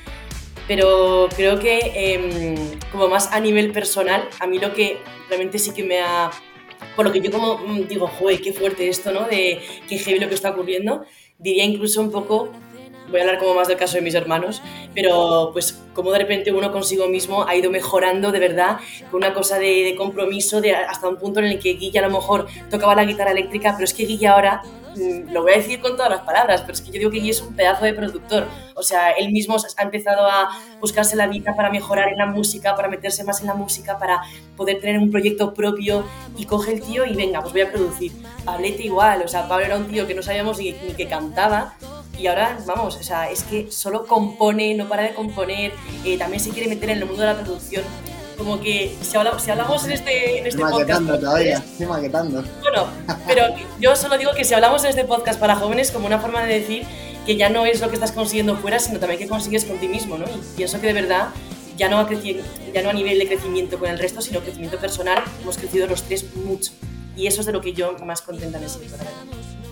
Pero 0.70 1.28
creo 1.36 1.58
que 1.58 1.80
em, 1.96 2.56
como 2.92 3.08
más 3.08 3.34
a 3.34 3.40
nivel 3.40 3.72
personal, 3.72 4.30
a 4.40 4.46
mí 4.46 4.60
lo 4.60 4.72
que 4.72 5.00
realmente 5.28 5.58
sí 5.58 5.74
que 5.74 5.84
me 5.84 6.00
ha... 6.00 6.30
Por 6.96 7.08
lo 7.08 7.12
que 7.12 7.22
yo 7.22 7.32
como 7.32 7.58
mm, 7.58 7.88
digo, 7.88 8.06
joder, 8.08 8.40
qué 8.40 8.54
fuerte 8.54 8.88
esto, 8.88 9.12
¿no? 9.12 9.28
De 9.28 9.62
qué 9.88 9.98
heavy 9.98 10.20
lo 10.20 10.30
que 10.30 10.36
está 10.36 10.52
ocurriendo, 10.52 11.06
diría 11.40 11.64
incluso 11.64 12.00
un 12.02 12.12
poco 12.12 12.52
voy 13.10 13.20
a 13.20 13.24
hablar 13.24 13.40
como 13.40 13.56
más 13.56 13.68
del 13.68 13.78
caso 13.78 13.96
de 13.96 14.02
mis 14.02 14.14
hermanos, 14.14 14.62
pero 14.94 15.50
pues 15.54 15.82
como 15.96 16.12
de 16.12 16.20
repente 16.20 16.52
uno 16.52 16.72
consigo 16.72 17.08
mismo 17.08 17.48
ha 17.48 17.56
ido 17.56 17.72
mejorando 17.72 18.32
de 18.32 18.40
verdad 18.40 18.78
con 19.10 19.24
una 19.24 19.34
cosa 19.34 19.58
de, 19.58 19.96
compromiso 19.98 20.62
de 20.62 20.76
hasta 20.76 21.10
un 21.10 21.18
punto 21.18 21.40
en 21.40 21.48
el 21.48 21.60
que 21.60 21.74
Guilla 21.74 22.02
a 22.02 22.08
lo 22.08 22.14
mejor 22.14 22.46
tocaba 22.70 22.94
la 22.94 23.06
guitarra 23.06 23.32
eléctrica, 23.32 23.74
pero 23.74 23.86
es 23.86 23.94
que 23.96 24.06
Guilla 24.06 24.34
ahora 24.34 24.62
lo 24.96 25.42
voy 25.44 25.54
a 25.54 25.58
decir 25.58 25.80
con 25.80 25.96
todas 25.96 26.10
las 26.10 26.22
palabras, 26.22 26.62
pero 26.62 26.74
es 26.74 26.82
que 26.82 26.88
yo 26.88 27.00
digo 27.00 27.12
que 27.12 27.18
Guille 27.18 27.32
es 27.32 27.42
un 27.42 27.56
pedazo 27.56 27.86
de 27.86 27.94
productor. 27.94 28.48
O 28.76 28.84
sea, 28.84 29.12
él 29.12 29.32
mismo 29.32 29.56
ha 29.56 29.82
empezado 29.84 30.26
a 30.26 30.50
buscarse 30.80 31.16
la 31.16 31.28
vida 31.28 31.56
para 31.56 31.70
mejorar 31.70 32.10
en 32.10 32.18
la 32.18 32.26
música, 32.26 32.76
para 32.76 32.88
meterse 32.88 33.24
más 33.24 33.42
en 33.42 33.48
la 33.48 33.54
música, 33.54 33.98
para 33.98 34.22
poder 34.56 34.80
tener 34.80 34.98
un 34.98 35.12
proyecto 35.12 35.54
propio 35.54 36.06
y 36.38 36.46
coge 36.46 36.74
el 36.74 36.82
tío 36.82 37.06
y 37.06 37.16
venga, 37.16 37.42
pues 37.42 37.54
voy 37.54 37.62
a 37.62 37.72
producir. 37.72 38.12
Pablete 38.46 38.84
igual, 38.84 39.22
o 39.24 39.28
sea, 39.28 39.48
Pablo 39.48 39.66
era 39.66 39.76
un 39.78 39.88
tío 39.88 40.08
que 40.08 40.16
no 40.16 40.22
sabíamos 40.22 40.58
ni, 40.60 40.72
ni 40.72 40.94
que 40.94 41.08
cantaba 41.08 41.76
y 42.18 42.28
ahora, 42.28 42.58
vamos, 42.66 42.98
o 42.98 43.04
sea, 43.04 43.30
es 43.30 43.44
que 43.44 43.72
solo 43.72 44.06
compone, 44.06 44.74
no 44.76 44.90
para 44.90 45.04
de 45.04 45.14
componer, 45.14 45.72
eh, 46.04 46.18
también 46.18 46.42
se 46.42 46.50
quiere 46.50 46.68
meter 46.68 46.90
en 46.90 46.98
el 46.98 47.06
mundo 47.06 47.22
de 47.22 47.28
la 47.28 47.40
producción 47.40 47.84
como 48.40 48.60
que 48.62 48.96
si 49.02 49.18
hablamos, 49.18 49.44
si 49.44 49.52
hablamos 49.52 49.86
en 49.86 49.92
este, 49.92 50.40
en 50.40 50.48
este 50.48 50.60
podcast. 50.60 51.06
todavía, 51.06 51.58
estoy 51.58 51.86
maquetando. 51.86 52.44
Bueno, 52.62 52.88
pero 53.28 53.44
yo 53.80 53.96
solo 53.96 54.18
digo 54.18 54.32
que 54.36 54.46
si 54.46 54.54
hablamos 54.56 54.84
en 54.86 54.92
este 54.92 55.04
podcast 55.04 55.40
para 55.40 55.58
jóvenes, 55.58 55.92
como 55.92 56.08
una 56.08 56.20
forma 56.20 56.44
de 56.44 56.60
decir 56.60 56.88
que 57.26 57.36
ya 57.36 57.50
no 57.50 57.66
es 57.66 57.82
lo 57.82 57.90
que 57.90 57.96
estás 57.96 58.14
consiguiendo 58.14 58.56
fuera, 58.56 58.80
sino 58.80 58.98
también 58.98 59.20
que 59.20 59.28
consigues 59.28 59.66
con 59.66 59.78
ti 59.78 59.88
mismo, 59.88 60.18
¿no? 60.18 60.26
Y 60.26 60.42
pienso 60.56 60.80
que 60.80 60.88
de 60.88 60.94
verdad, 60.94 61.28
ya 61.78 61.90
no, 61.90 62.00
a 62.00 62.10
ya 62.10 62.82
no 62.82 62.90
a 62.90 62.94
nivel 62.94 63.20
de 63.20 63.28
crecimiento 63.28 63.78
con 63.78 63.90
el 63.90 64.00
resto, 64.00 64.22
sino 64.22 64.40
crecimiento 64.40 64.78
personal, 64.78 65.22
hemos 65.42 65.58
crecido 65.58 65.86
los 65.86 66.04
tres 66.04 66.26
mucho. 66.36 66.72
Y 67.16 67.28
eso 67.28 67.42
es 67.42 67.46
de 67.46 67.52
lo 67.52 67.60
que 67.62 67.74
yo 67.74 67.98
más 68.06 68.22
contenta 68.22 68.58
me 68.58 68.70
siento, 68.70 68.96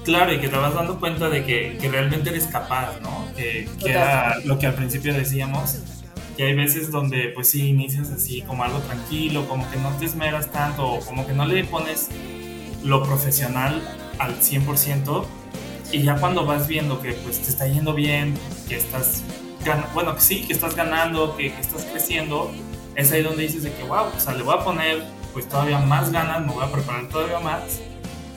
Claro, 0.04 0.34
y 0.34 0.40
que 0.40 0.48
te 0.48 0.56
vas 0.56 0.74
dando 0.74 1.00
cuenta 1.00 1.30
de 1.30 1.44
que, 1.46 1.78
que 1.82 1.90
realmente 1.90 2.30
eres 2.30 2.46
capaz, 2.48 3.00
¿no? 3.02 3.28
Que, 3.36 3.70
que 3.80 3.90
era 3.90 4.38
lo 4.46 4.58
que 4.58 4.68
al 4.68 4.74
principio 4.74 5.14
decíamos, 5.14 5.80
y 6.38 6.44
hay 6.44 6.54
veces 6.54 6.92
donde 6.92 7.30
pues 7.30 7.50
sí 7.50 7.68
inicias 7.68 8.12
así 8.12 8.42
como 8.42 8.64
algo 8.64 8.80
tranquilo, 8.80 9.48
como 9.48 9.70
que 9.72 9.78
no 9.78 9.90
te 9.98 10.06
esmeras 10.06 10.52
tanto, 10.52 11.00
como 11.06 11.26
que 11.26 11.34
no 11.34 11.46
le 11.46 11.64
pones 11.64 12.10
lo 12.84 13.04
profesional 13.04 13.82
al 14.20 14.40
100%, 14.40 15.26
y 15.92 16.04
ya 16.04 16.18
cuando 16.20 16.46
vas 16.46 16.68
viendo 16.68 17.02
que 17.02 17.14
pues 17.14 17.42
te 17.42 17.50
está 17.50 17.68
yendo 17.68 17.94
bien, 17.94 18.36
que 18.68 18.76
estás, 18.76 19.24
bueno, 19.94 20.16
que 20.16 20.22
sí, 20.22 20.42
que 20.46 20.54
estás 20.54 20.76
ganando, 20.76 21.36
que, 21.36 21.52
que 21.52 21.62
estás 21.62 21.86
creciendo, 21.86 22.52
es 22.96 23.12
ahí 23.12 23.24
donde 23.24 23.44
dices 23.44 23.64
de 23.64 23.74
que 23.74 23.84
wow, 23.84 24.06
o 24.16 24.20
sea, 24.20 24.34
le 24.34 24.44
voy 24.44 24.56
a 24.56 24.64
poner 24.64 25.04
pues 25.34 25.48
todavía 25.50 25.80
más 25.80 26.12
ganas, 26.12 26.46
me 26.46 26.54
voy 26.54 26.64
a 26.64 26.72
preparar 26.72 27.08
todavía 27.10 27.40
más 27.40 27.82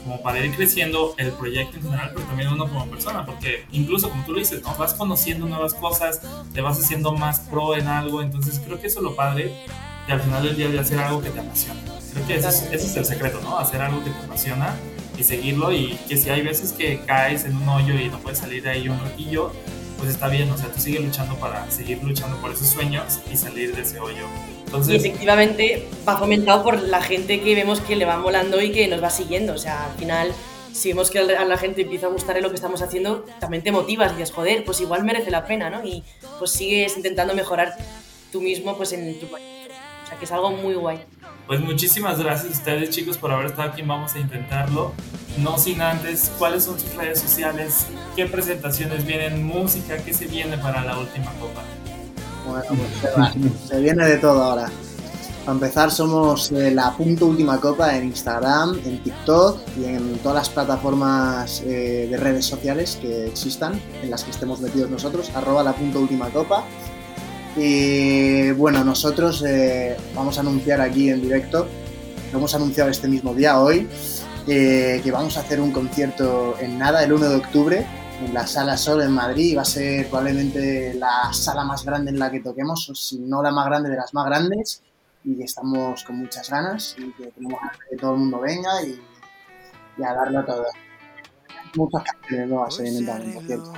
como 0.02 0.20
para 0.22 0.44
ir 0.44 0.54
creciendo 0.54 1.14
el 1.18 1.30
proyecto 1.32 1.76
en 1.76 1.82
general, 1.82 2.10
pero 2.14 2.26
también 2.26 2.48
uno 2.48 2.68
como 2.68 2.86
persona, 2.86 3.24
porque 3.24 3.64
incluso 3.72 4.10
como 4.10 4.24
tú 4.24 4.32
lo 4.32 4.38
dices, 4.38 4.62
¿no? 4.62 4.74
vas 4.76 4.94
conociendo 4.94 5.46
nuevas 5.46 5.74
cosas, 5.74 6.20
te 6.52 6.60
vas 6.60 6.78
haciendo 6.78 7.12
más 7.12 7.40
pro 7.40 7.76
en 7.76 7.86
algo, 7.86 8.22
entonces 8.22 8.60
creo 8.64 8.80
que 8.80 8.86
eso 8.86 9.00
es 9.00 9.04
lo 9.04 9.16
padre 9.16 9.54
y 10.08 10.12
al 10.12 10.20
final 10.20 10.42
del 10.42 10.56
día 10.56 10.68
de 10.68 10.78
hacer 10.78 10.98
algo 10.98 11.20
que 11.20 11.30
te 11.30 11.40
apasiona. 11.40 11.80
Creo 12.12 12.26
que 12.26 12.36
ese 12.36 12.48
es, 12.74 12.96
el 12.96 13.04
secreto, 13.04 13.40
¿no? 13.42 13.58
Hacer 13.58 13.80
algo 13.80 14.02
que 14.02 14.10
te 14.10 14.18
apasiona 14.18 14.74
y 15.16 15.22
seguirlo 15.22 15.72
y 15.72 15.98
que 16.08 16.16
si 16.16 16.30
hay 16.30 16.42
veces 16.42 16.72
que 16.72 17.00
caes 17.06 17.44
en 17.44 17.56
un 17.56 17.68
hoyo 17.68 17.94
y 17.94 18.08
no 18.08 18.18
puedes 18.18 18.38
salir 18.38 18.62
de 18.62 18.70
ahí 18.70 18.88
un 18.88 18.98
ratillo, 18.98 19.52
pues 19.98 20.10
está 20.10 20.28
bien, 20.28 20.50
o 20.50 20.56
sea, 20.56 20.72
tú 20.72 20.80
sigues 20.80 21.04
luchando 21.04 21.36
para 21.36 21.70
seguir 21.70 22.02
luchando 22.02 22.36
por 22.38 22.50
esos 22.50 22.68
sueños 22.68 23.20
y 23.30 23.36
salir 23.36 23.76
de 23.76 23.82
ese 23.82 24.00
hoyo 24.00 24.26
y 24.88 24.94
efectivamente 24.94 25.88
va 26.09 26.16
fomentado 26.16 26.62
por 26.62 26.80
la 26.80 27.02
gente 27.02 27.40
que 27.40 27.54
vemos 27.54 27.80
que 27.80 27.96
le 27.96 28.04
va 28.04 28.18
molando 28.18 28.61
y 28.61 28.70
que 28.70 28.87
nos 28.88 29.02
va 29.02 29.11
siguiendo. 29.11 29.54
O 29.54 29.59
sea, 29.59 29.87
al 29.87 29.98
final, 29.98 30.33
si 30.72 30.90
vemos 30.90 31.11
que 31.11 31.18
a 31.18 31.44
la 31.44 31.56
gente 31.56 31.83
empieza 31.83 32.06
a 32.06 32.11
gustar 32.11 32.40
lo 32.40 32.50
que 32.50 32.56
estamos 32.56 32.80
haciendo, 32.83 33.24
también 33.40 33.62
te 33.62 33.72
motivas 33.72 34.12
y 34.12 34.16
dices, 34.16 34.33
joder, 34.33 34.64
pues 34.64 34.80
igual 34.80 35.04
merece 35.04 35.30
la 35.30 35.44
pena, 35.44 35.70
¿no? 35.70 35.85
Y 35.85 36.04
pues 36.38 36.52
sigues 36.52 36.96
intentando 36.96 37.35
mejorar 37.35 37.76
tú 38.30 38.40
mismo 38.40 38.76
pues 38.76 38.92
en 38.92 39.18
tu 39.18 39.26
país. 39.26 39.46
O 40.04 40.09
sea, 40.09 40.18
que 40.18 40.24
es 40.24 40.33
algo 40.33 40.50
muy 40.50 40.74
guay. 40.74 41.00
Pues 41.46 41.61
muchísimas 41.61 42.20
gracias 42.20 42.52
a 42.52 42.59
ustedes 42.59 42.90
chicos 42.90 43.18
por 43.18 43.33
haber 43.33 43.46
estado 43.46 43.70
aquí, 43.70 43.83
vamos 43.83 44.14
a 44.14 44.20
intentarlo. 44.20 44.92
No 45.38 45.59
sin 45.59 45.80
antes, 45.80 46.30
¿cuáles 46.38 46.64
son 46.64 46.78
sus 46.78 46.94
redes 46.94 47.18
sociales? 47.18 47.87
¿Qué 48.14 48.26
presentaciones 48.26 49.04
vienen? 49.04 49.44
¿Música? 49.44 49.96
¿Qué 49.98 50.14
se 50.14 50.26
viene 50.26 50.59
para 50.59 50.85
la 50.85 50.96
última 50.98 51.33
copa? 51.40 51.62
Bueno, 52.46 52.64
pues 52.68 53.68
se, 53.68 53.81
viene 53.81 54.07
de 54.07 54.18
todo 54.18 54.42
ahora. 54.42 54.70
Para 55.44 55.53
empezar, 55.53 55.90
somos 55.90 56.53
eh, 56.53 56.70
la 56.70 56.92
punto 56.92 57.26
última 57.26 57.59
copa 57.59 57.96
en 57.96 58.05
Instagram, 58.05 58.79
en 58.85 59.03
TikTok 59.03 59.59
y 59.79 59.85
en 59.87 60.18
todas 60.18 60.37
las 60.37 60.48
plataformas 60.50 61.62
eh, 61.64 62.09
de 62.11 62.16
redes 62.16 62.44
sociales 62.44 62.98
que 63.00 63.26
existan, 63.26 63.81
en 64.03 64.11
las 64.11 64.24
que 64.24 64.31
estemos 64.31 64.61
metidos 64.61 64.90
nosotros, 64.90 65.31
arroba 65.35 65.62
la 65.62 65.72
punto 65.72 66.00
última 66.00 66.29
copa. 66.29 66.64
Y 67.57 68.53
bueno, 68.53 68.85
nosotros 68.85 69.42
eh, 69.46 69.96
vamos 70.14 70.37
a 70.37 70.42
anunciar 70.42 70.81
aquí 70.81 71.11
en 71.11 71.22
directo, 71.22 71.66
lo 72.33 72.38
hemos 72.38 72.55
anunciado 72.55 72.90
este 72.90 73.09
mismo 73.09 73.35
día, 73.35 73.61
hoy, 73.61 73.88
que 74.46 75.11
vamos 75.12 75.37
a 75.37 75.40
hacer 75.40 75.61
un 75.61 75.70
concierto 75.70 76.57
en 76.61 76.79
nada, 76.79 77.05
el 77.05 77.12
1 77.12 77.29
de 77.29 77.37
octubre, 77.37 77.87
la 78.33 78.46
Sala 78.46 78.76
Sol 78.76 79.02
en 79.02 79.12
Madrid. 79.12 79.56
Va 79.56 79.62
a 79.62 79.64
ser 79.64 80.06
probablemente 80.09 80.94
la 80.94 81.33
sala 81.33 81.64
más 81.64 81.85
grande 81.85 82.11
en 82.11 82.18
la 82.18 82.30
que 82.30 82.40
toquemos, 82.40 82.88
o 82.90 82.94
si 82.94 83.18
no 83.18 83.42
la 83.42 83.50
más 83.50 83.66
grande 83.66 83.90
de 83.90 83.96
las 83.96 84.12
más 84.14 84.26
grandes. 84.26 84.83
Y 85.24 85.42
estamos 85.42 86.04
con 86.04 86.16
muchas 86.16 86.48
ganas 86.48 86.96
y 86.98 87.12
que 87.12 87.26
tenemos 87.28 87.61
que 87.88 87.96
todo 87.96 88.14
el 88.14 88.20
mundo 88.20 88.40
venga 88.40 88.83
y, 88.83 89.00
a 90.02 90.14
darlo 90.14 90.44
todo. 90.44 90.66
Muchas 91.76 92.02
canciones 92.04 92.48
nuevas 92.48 92.76
también, 92.76 93.35
por 93.35 93.44
cierto. 93.44 93.72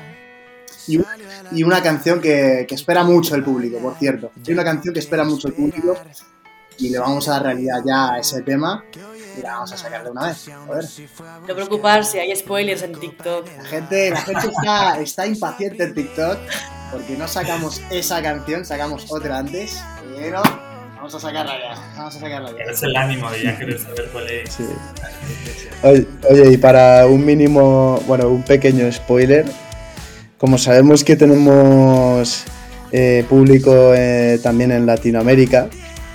Y, 1.52 1.62
una 1.62 1.82
canción 1.82 2.20
que, 2.20 2.64
que, 2.68 2.74
espera 2.74 3.04
mucho 3.04 3.34
el 3.34 3.42
público, 3.44 3.78
por 3.78 3.96
cierto. 3.96 4.30
Hay 4.46 4.52
una 4.52 4.64
canción 4.64 4.94
que 4.94 5.00
espera 5.00 5.24
mucho 5.24 5.48
el 5.48 5.54
público 5.54 5.96
y 6.78 6.90
le 6.90 6.98
vamos 6.98 7.28
a 7.28 7.32
dar 7.32 7.42
realidad 7.44 7.80
ya 7.84 8.14
a 8.14 8.18
ese 8.18 8.42
tema 8.42 8.84
y 9.36 9.42
la 9.42 9.52
vamos 9.54 9.72
a 9.72 9.76
sacar 9.76 10.04
de 10.04 10.10
una 10.10 10.26
vez. 10.26 10.50
Joder. 10.66 10.84
No 11.46 11.54
preocuparse, 11.54 12.20
hay 12.20 12.34
spoilers 12.36 12.82
en 12.82 12.92
TikTok. 12.92 13.46
La 13.56 13.64
gente, 13.64 14.10
la 14.10 14.20
gente 14.20 14.46
está, 14.48 15.00
está 15.00 15.26
impaciente 15.26 15.84
en 15.84 15.94
TikTok 15.94 16.38
porque 16.92 17.16
no 17.16 17.26
sacamos 17.26 17.80
esa 17.90 18.22
canción, 18.22 18.64
sacamos 18.64 19.06
otra 19.10 19.38
antes, 19.38 19.82
pero 20.14 20.42
vamos 20.96 21.14
a 21.14 21.20
sacarla 21.20 21.58
ya. 21.58 21.94
Vamos 21.96 22.16
a 22.16 22.20
sacarla 22.20 22.50
ya. 22.50 22.70
Es 22.70 22.82
el 22.82 22.94
ánimo 22.94 23.30
de 23.30 23.42
ya 23.42 23.58
querer 23.58 23.80
saber 23.80 24.08
cuál 24.12 24.28
es. 24.28 24.52
Sí. 24.52 24.64
Oye, 25.82 26.52
y 26.52 26.56
para 26.58 27.06
un 27.06 27.24
mínimo, 27.24 28.00
bueno, 28.06 28.28
un 28.28 28.42
pequeño 28.42 28.90
spoiler, 28.92 29.46
como 30.38 30.58
sabemos 30.58 31.02
que 31.02 31.16
tenemos 31.16 32.44
eh, 32.92 33.24
público 33.28 33.94
eh, 33.94 34.38
también 34.42 34.70
en 34.70 34.84
Latinoamérica, 34.84 35.70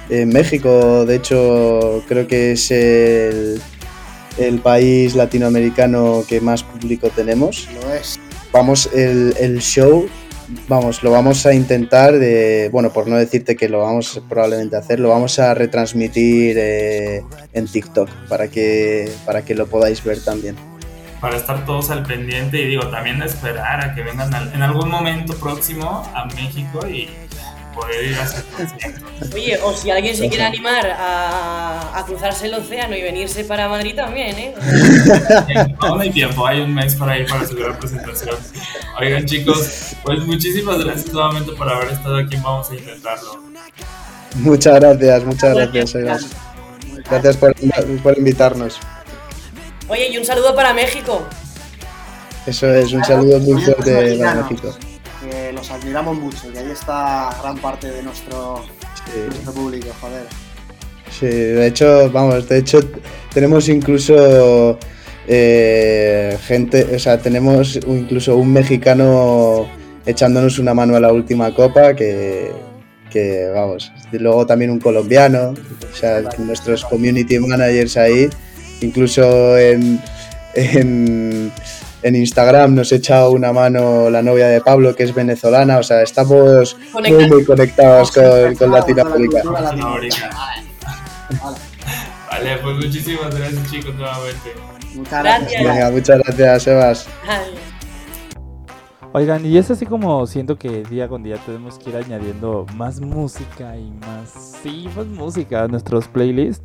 en 0.09 0.29
México, 0.29 1.05
de 1.05 1.15
hecho, 1.15 2.03
creo 2.07 2.27
que 2.27 2.53
es 2.53 2.71
el, 2.71 3.61
país 4.63 5.15
latinoamericano 5.15 6.23
que 6.27 6.39
más 6.41 6.63
público 6.63 7.09
tenemos. 7.09 7.67
Lo 7.73 7.93
es. 7.93 8.19
Vamos, 8.51 8.89
el, 8.93 9.59
show, 9.59 10.07
vamos, 10.67 11.03
lo 11.03 11.11
vamos 11.11 11.45
a 11.45 11.53
intentar, 11.53 12.17
de, 12.17 12.69
bueno, 12.71 12.91
por 12.91 13.07
no 13.07 13.17
decirte 13.17 13.55
que 13.55 13.67
lo 13.67 13.81
vamos 13.81 14.21
probablemente 14.29 14.75
a 14.75 14.79
hacer, 14.79 14.99
lo 14.99 15.09
vamos 15.09 15.39
a 15.39 15.53
retransmitir 15.53 16.55
eh, 16.57 17.23
en 17.53 17.67
TikTok 17.67 18.09
para 18.29 18.47
que, 18.47 19.11
para 19.25 19.43
que 19.43 19.55
lo 19.55 19.67
podáis 19.67 20.03
ver 20.03 20.23
también. 20.23 20.55
para 21.19 21.35
estar 21.35 21.65
todos 21.65 21.89
al 21.89 22.03
pendiente 22.03 22.61
y 22.61 22.67
digo, 22.67 22.87
también 22.87 23.21
esperar 23.21 23.83
a 23.83 23.95
que 23.95 24.03
vengan 24.03 24.31
en 24.53 24.61
algún 24.61 24.89
momento 24.89 25.35
próximo 25.35 26.03
a 26.13 26.25
México 26.25 26.87
y 26.87 27.09
poder 27.77 28.05
ir 28.05 28.17
a 28.17 28.23
hacer 28.23 28.43
Oye, 29.33 29.59
o 29.63 29.73
si 29.73 29.91
alguien 29.91 30.15
se 30.15 30.27
quiere 30.29 30.43
animar 30.43 30.87
a, 30.87 31.97
a, 31.97 32.05
cruzarse 32.05 32.47
el 32.47 32.53
océano 32.55 32.95
y 32.95 33.01
venirse 33.01 33.43
para 33.43 33.67
Madrid 33.69 33.95
también, 33.95 34.37
¿eh? 34.37 34.55
Aún 35.79 36.01
hay 36.01 36.09
tiempo, 36.11 36.45
hay 36.45 36.61
un 36.61 36.73
mes 36.73 36.95
para 36.95 37.17
ir 37.17 37.27
para 37.27 37.45
su 37.45 37.55
gran 37.55 37.77
presentación. 37.77 38.35
Oigan 38.99 39.25
chicos, 39.25 39.95
pues 40.03 40.19
muchísimas 40.25 40.83
gracias 40.83 41.13
nuevamente 41.13 41.51
por 41.53 41.69
haber 41.69 41.89
estado 41.89 42.17
aquí, 42.17 42.35
vamos 42.37 42.69
a 42.71 42.75
intentarlo. 42.75 43.43
Muchas 44.35 44.79
gracias, 44.79 45.23
muchas 45.23 45.55
gracias, 45.55 45.93
gracias. 45.93 46.31
Gracias 47.09 47.37
por, 47.37 47.55
por 48.01 48.17
invitarnos. 48.17 48.79
Oye, 49.87 50.09
y 50.09 50.17
un 50.17 50.25
saludo 50.25 50.55
para 50.55 50.73
México. 50.73 51.25
Eso 52.45 52.73
es, 52.73 52.91
un 52.91 53.03
saludo 53.03 53.39
muy 53.39 53.61
fuerte 53.61 54.17
para 54.17 54.35
México 54.35 54.75
los 55.57 55.71
admiramos 55.71 56.17
mucho 56.19 56.51
y 56.53 56.57
ahí 56.57 56.71
está 56.71 57.35
gran 57.41 57.57
parte 57.57 57.89
de 57.89 58.03
nuestro, 58.03 58.63
público, 59.55 59.87
joder. 59.99 60.25
Sí, 61.09 61.25
de 61.25 61.67
hecho, 61.67 62.11
vamos, 62.11 62.47
de 62.47 62.59
hecho 62.59 62.79
tenemos 63.33 63.67
incluso 63.69 64.77
eh, 65.27 66.37
gente, 66.45 66.95
o 66.95 66.99
sea, 66.99 67.17
tenemos 67.17 67.79
incluso 67.87 68.35
un 68.35 68.53
mexicano 68.53 69.67
echándonos 70.05 70.59
una 70.59 70.73
mano 70.73 70.95
a 70.95 70.99
la 70.99 71.11
última 71.11 71.53
copa 71.55 71.95
que, 71.95 72.51
que 73.09 73.49
vamos, 73.53 73.91
y 74.11 74.17
luego 74.19 74.45
también 74.45 74.69
un 74.69 74.79
colombiano, 74.79 75.53
o 75.91 75.95
sea, 75.95 76.21
nuestros 76.37 76.85
community 76.85 77.39
managers 77.39 77.97
ahí, 77.97 78.29
incluso 78.81 79.57
en, 79.57 79.99
en 80.53 81.51
en 82.01 82.15
Instagram 82.15 82.75
nos 82.75 82.91
echa 82.91 83.27
una 83.29 83.51
mano 83.53 84.09
la 84.09 84.21
novia 84.21 84.47
de 84.47 84.61
Pablo, 84.61 84.95
que 84.95 85.03
es 85.03 85.13
venezolana. 85.13 85.79
O 85.79 85.83
sea, 85.83 86.01
estamos 86.01 86.77
muy, 86.93 87.27
muy 87.29 87.45
conectados 87.45 88.11
con, 88.11 88.55
con 88.55 88.71
Latinoamérica. 88.71 89.43
Vale, 92.29 92.57
pues 92.61 92.75
muchísimas 92.77 93.35
gracias, 93.35 93.71
chicos, 93.71 93.95
nuevamente. 93.95 94.53
Muchas 94.95 95.23
gracias. 95.23 95.91
muchas 95.91 96.19
gracias, 96.19 96.63
Sebas. 96.63 97.07
Oigan, 99.17 99.43
y 99.47 99.57
es 99.57 99.71
así 99.71 99.87
como 99.87 100.27
siento 100.27 100.59
que 100.59 100.83
día 100.83 101.07
con 101.07 101.23
día 101.23 101.37
tenemos 101.43 101.79
que 101.79 101.89
ir 101.89 101.95
añadiendo 101.95 102.67
más 102.75 103.01
música 103.01 103.75
y 103.75 103.89
más, 103.89 104.59
sí, 104.61 104.87
más 104.95 105.07
música 105.07 105.63
a 105.63 105.67
nuestros 105.67 106.07
playlists. 106.07 106.63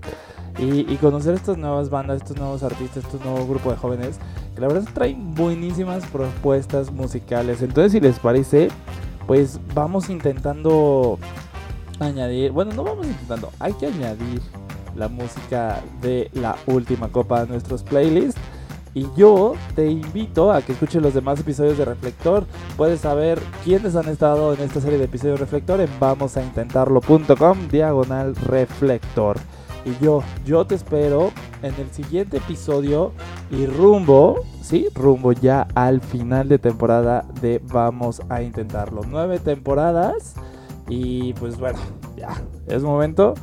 Y, 0.59 0.85
conocer 0.97 1.33
estas 1.33 1.57
nuevas 1.57 1.88
bandas, 1.88 2.19
estos 2.19 2.37
nuevos 2.37 2.62
artistas, 2.62 3.05
estos 3.05 3.25
nuevos 3.25 3.49
grupos 3.49 3.73
de 3.73 3.79
jóvenes, 3.79 4.19
que 4.55 4.61
la 4.61 4.69
verdad 4.69 4.87
traen 4.93 5.35
buenísimas 5.35 6.05
propuestas 6.09 6.93
musicales. 6.93 7.62
Entonces, 7.62 7.93
si 7.93 8.01
les 8.01 8.19
parece, 8.19 8.69
pues 9.27 9.59
vamos 9.75 10.11
intentando 10.11 11.19
añadir, 12.01 12.53
bueno, 12.53 12.75
no 12.75 12.85
vamos 12.85 13.07
intentando, 13.07 13.51
hay 13.61 13.73
que 13.73 13.87
añadir 13.87 14.43
la 14.95 15.09
música 15.09 15.81
de 16.03 16.31
la 16.35 16.57
última 16.67 17.09
copa 17.09 17.41
a 17.41 17.47
nuestros 17.47 17.83
playlists. 17.83 18.38
Y 18.94 19.07
yo 19.16 19.55
te 19.74 19.90
invito 19.90 20.52
a 20.52 20.61
que 20.61 20.72
escuches 20.72 21.00
los 21.00 21.14
demás 21.14 21.40
episodios 21.40 21.78
de 21.78 21.85
Reflector. 21.85 22.44
Puedes 22.76 23.00
saber 23.00 23.40
quiénes 23.64 23.96
han 23.96 24.09
estado 24.09 24.52
en 24.52 24.61
esta 24.61 24.81
serie 24.81 24.98
de 24.98 25.05
episodios 25.05 25.38
de 25.38 25.44
Reflector 25.46 25.81
en 25.81 25.90
vamosaintentarlo.com 25.98 27.68
diagonal 27.70 28.37
reflector. 28.37 29.38
Y 29.85 30.05
yo, 30.05 30.22
yo 30.44 30.66
te 30.66 30.74
espero 30.74 31.33
en 31.62 31.74
el 31.74 31.90
siguiente 31.90 32.37
episodio 32.37 33.12
y 33.50 33.66
rumbo, 33.66 34.40
sí, 34.62 34.87
rumbo 34.94 35.33
ya 35.33 35.66
al 35.74 36.00
final 36.00 36.48
de 36.48 36.59
temporada 36.59 37.24
de 37.40 37.61
Vamos 37.64 38.22
a 38.28 38.42
intentarlo. 38.42 39.02
Nueve 39.09 39.38
temporadas 39.38 40.35
y 40.88 41.33
pues 41.35 41.59
bueno, 41.59 41.78
ya 42.16 42.35
es 42.68 42.83
momento 42.83 43.35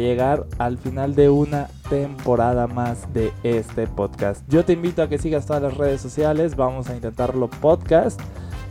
llegar 0.00 0.46
al 0.58 0.78
final 0.78 1.14
de 1.14 1.28
una 1.28 1.68
temporada 1.88 2.66
más 2.66 3.12
de 3.12 3.32
este 3.42 3.86
podcast. 3.86 4.42
Yo 4.48 4.64
te 4.64 4.72
invito 4.72 5.02
a 5.02 5.08
que 5.08 5.18
sigas 5.18 5.46
todas 5.46 5.62
las 5.62 5.76
redes 5.76 6.00
sociales, 6.00 6.56
vamos 6.56 6.88
a 6.88 6.94
intentarlo 6.94 7.48
podcast. 7.48 8.20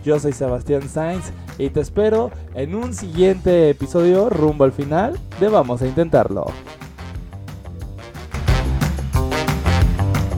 Yo 0.03 0.19
soy 0.19 0.33
Sebastián 0.33 0.87
Sainz 0.87 1.31
y 1.57 1.69
te 1.69 1.81
espero 1.81 2.31
en 2.55 2.75
un 2.75 2.93
siguiente 2.93 3.69
episodio 3.69 4.29
rumbo 4.29 4.63
al 4.63 4.71
final 4.71 5.19
de 5.39 5.49
Vamos 5.49 5.81
a 5.81 5.87
intentarlo. 5.87 6.45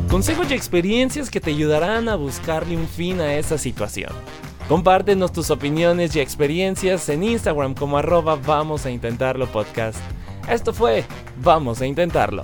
Consejos 0.10 0.50
y 0.50 0.56
experiencias 0.56 1.30
que 1.30 1.40
te 1.40 1.52
ayudarán 1.52 2.10
a 2.10 2.16
buscarle 2.16 2.76
un 2.76 2.88
fin 2.88 3.22
a 3.22 3.36
esa 3.36 3.60
situación. 3.60 4.12
Compártenos 4.68 5.32
tus 5.32 5.52
opiniones 5.52 6.16
y 6.16 6.20
experiencias 6.20 7.08
en 7.10 7.24
Instagram 7.24 7.76
como 7.76 7.98
arroba 7.98 8.36
vamos 8.36 8.88
a 8.88 8.92
intentarlo 8.92 9.46
podcast. 9.48 10.00
Esto 10.50 10.74
fue 10.74 11.06
Vamos 11.44 11.80
a 11.80 11.86
intentarlo. 11.86 12.44